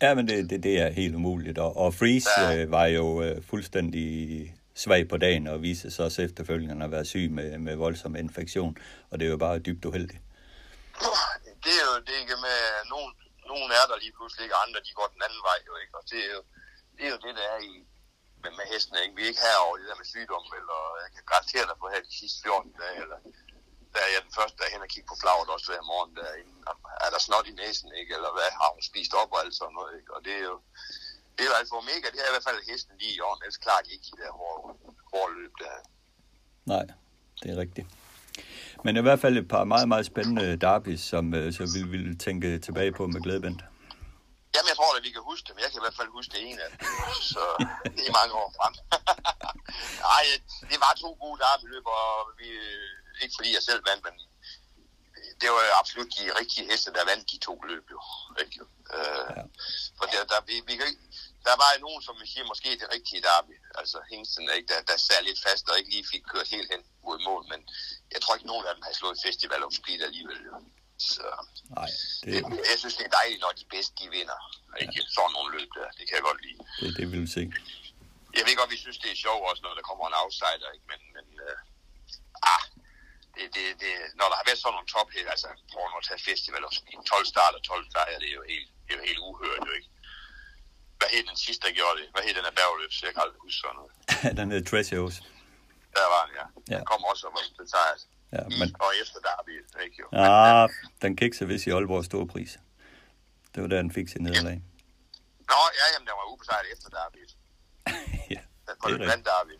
[0.01, 1.57] Ja, men det, det, det er helt umuligt.
[1.57, 2.57] Og, og Freeze ja.
[2.57, 4.07] øh, var jo øh, fuldstændig
[4.75, 8.77] svag på dagen og viste sig også efterfølgende at være syg med, med voldsom infektion.
[9.09, 10.19] Og det er jo bare dybt uheldigt.
[11.65, 12.59] Det er jo det ikke med,
[12.93, 13.11] nogen,
[13.51, 15.93] nogen er der lige pludselig ikke, andre de går den anden vej jo ikke.
[15.99, 16.41] Og det er jo
[16.95, 17.73] det, er jo det der er i,
[18.41, 19.15] med, med hesten, ikke?
[19.17, 22.01] Vi er ikke herover det der med sygdom, eller jeg kan garantere dig på her
[22.07, 23.19] de sidste 14 dage, eller
[23.93, 26.11] der er jeg den første, der er hen og kigge på flagret også hver morgen.
[26.19, 26.27] Der
[27.05, 28.11] er der snot i næsen, ikke?
[28.17, 28.49] Eller hvad?
[28.61, 30.11] Har hun spist op og alt sådan noget, ikke?
[30.15, 30.57] Og det er jo...
[31.35, 32.07] Det er jo altså mega.
[32.13, 33.43] Det er i hvert fald hesten lige i orden.
[33.43, 34.61] Ellers klarer de ikke de der hårde,
[35.11, 35.73] hårde løb der.
[36.73, 36.85] Nej,
[37.41, 37.87] det er rigtigt.
[38.85, 42.17] Men i hvert fald et par meget, meget spændende derbys, som øh, så vi vil
[42.17, 43.61] tænke tilbage på med glæde, Bent.
[44.53, 45.57] Jamen, jeg tror at vi kan huske dem.
[45.63, 46.79] Jeg kan i hvert fald huske det ene af dem.
[47.33, 47.43] Så
[48.09, 48.73] er mange år frem.
[50.07, 50.25] Nej,
[50.71, 52.09] det var to gode derby og
[52.39, 52.47] vi,
[53.23, 54.15] ikke fordi jeg selv vandt, men
[55.41, 57.99] det var absolut de rigtige heste, der vandt de to løb jo.
[58.43, 58.59] Ikke?
[58.95, 59.43] Øh, ja.
[59.97, 61.05] For der, der, vi, vi kan ikke,
[61.47, 63.55] der var nogen, som vi siger, måske det rigtige derby.
[63.79, 66.81] Altså Hingsten, ikke, der, der sad lidt fast og ikke lige fik kørt helt hen
[67.05, 67.59] mod mål, men
[68.13, 70.39] jeg tror ikke, nogen af dem har slået Festival of Speed alligevel.
[71.11, 71.27] Så
[71.79, 71.89] Nej,
[72.23, 74.39] det, det, jeg synes, det er dejligt, når de bedste de vinder.
[74.81, 74.93] Ikke?
[74.97, 75.13] Ja.
[75.15, 76.59] Sådan nogle løb der, det kan jeg godt lide.
[76.81, 77.43] det, det vil vi se.
[78.37, 80.87] Jeg ved godt, vi synes, det er sjovt også, når der kommer en outsider, ikke?
[80.91, 81.57] men, men uh,
[82.53, 82.63] ah,
[83.35, 86.63] det, det, det, når der har været sådan nogle top altså prøv at tage festival
[86.69, 89.61] og speed, 12 starter, 12 sejre, det er jo helt, det er jo helt uhørt,
[89.69, 89.89] jo ikke?
[90.99, 92.07] Hvad hed den sidste, der gjorde det?
[92.13, 93.91] Hvad hed den af bærgeløb, så jeg kan aldrig huske sådan noget.
[94.39, 95.17] den hedder Treasures.
[95.97, 96.45] Der var den, ja.
[96.71, 96.77] Ja.
[96.77, 98.01] Den kom også og var besejret.
[98.35, 99.53] Ja, I men, og efter derby,
[99.85, 100.07] ikke jo?
[100.11, 100.69] ah,
[101.03, 102.53] den kiksede vist i Aalborg Storpris.
[103.53, 104.57] Det var der, den fik sit nederlag.
[105.51, 107.21] Nå, ja, jamen, den var ubesejret efter derby.
[108.35, 109.55] ja, Den det var er det derby.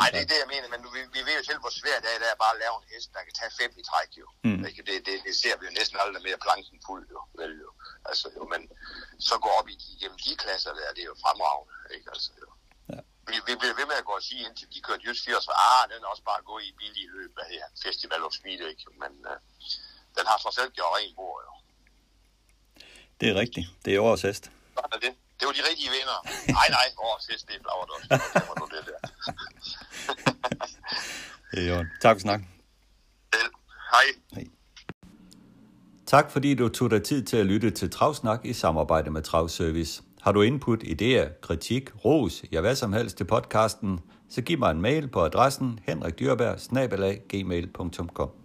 [0.00, 2.10] Nej, det er det, jeg mener, men vi, vi ved jo selv, hvor svært det
[2.14, 4.26] er, er bare at lave en hest, der kan tage fem i træk, jo.
[4.46, 4.60] Mm.
[4.64, 4.70] Det,
[5.06, 7.20] det, det, ser vi jo næsten aldrig mere planken fuld, jo.
[7.40, 7.70] Vel, jo.
[8.10, 8.62] Altså, jo, men
[9.28, 9.90] så går op i de,
[10.24, 12.06] de klasser der, det er jo fremragende, ikke?
[12.14, 12.48] Altså, jo.
[12.92, 13.00] Ja.
[13.28, 15.52] Vi, vi bliver ved med at gå og sige, indtil de kørte just 80, så
[15.68, 18.84] ah, den er også bare gået i billige løb, hvad her, Festival of Speed, ikke?
[19.02, 19.36] Men øh,
[20.16, 21.52] den har trods alt gjort ren bord, jo.
[23.20, 23.66] Det er rigtigt.
[23.84, 24.44] Det er årets hest.
[24.76, 25.14] Sådan er det.
[25.38, 26.18] Det var de rigtige vinder.
[26.58, 28.06] Nej, nej, åh, sidst, det er flagret også.
[28.34, 29.00] Det var det der.
[31.52, 31.90] Det er orden.
[32.00, 32.48] Tak for snakken.
[33.32, 33.50] Vel,
[33.90, 34.06] Hej.
[36.10, 40.02] Tak fordi du tog dig tid til at lytte til Travsnak i samarbejde med Travservice.
[40.20, 43.98] Har du input, idéer, kritik, ros, ja hvad som helst til podcasten,
[44.28, 48.39] så giv mig en mail på adressen henrikdyrberg gmail.com.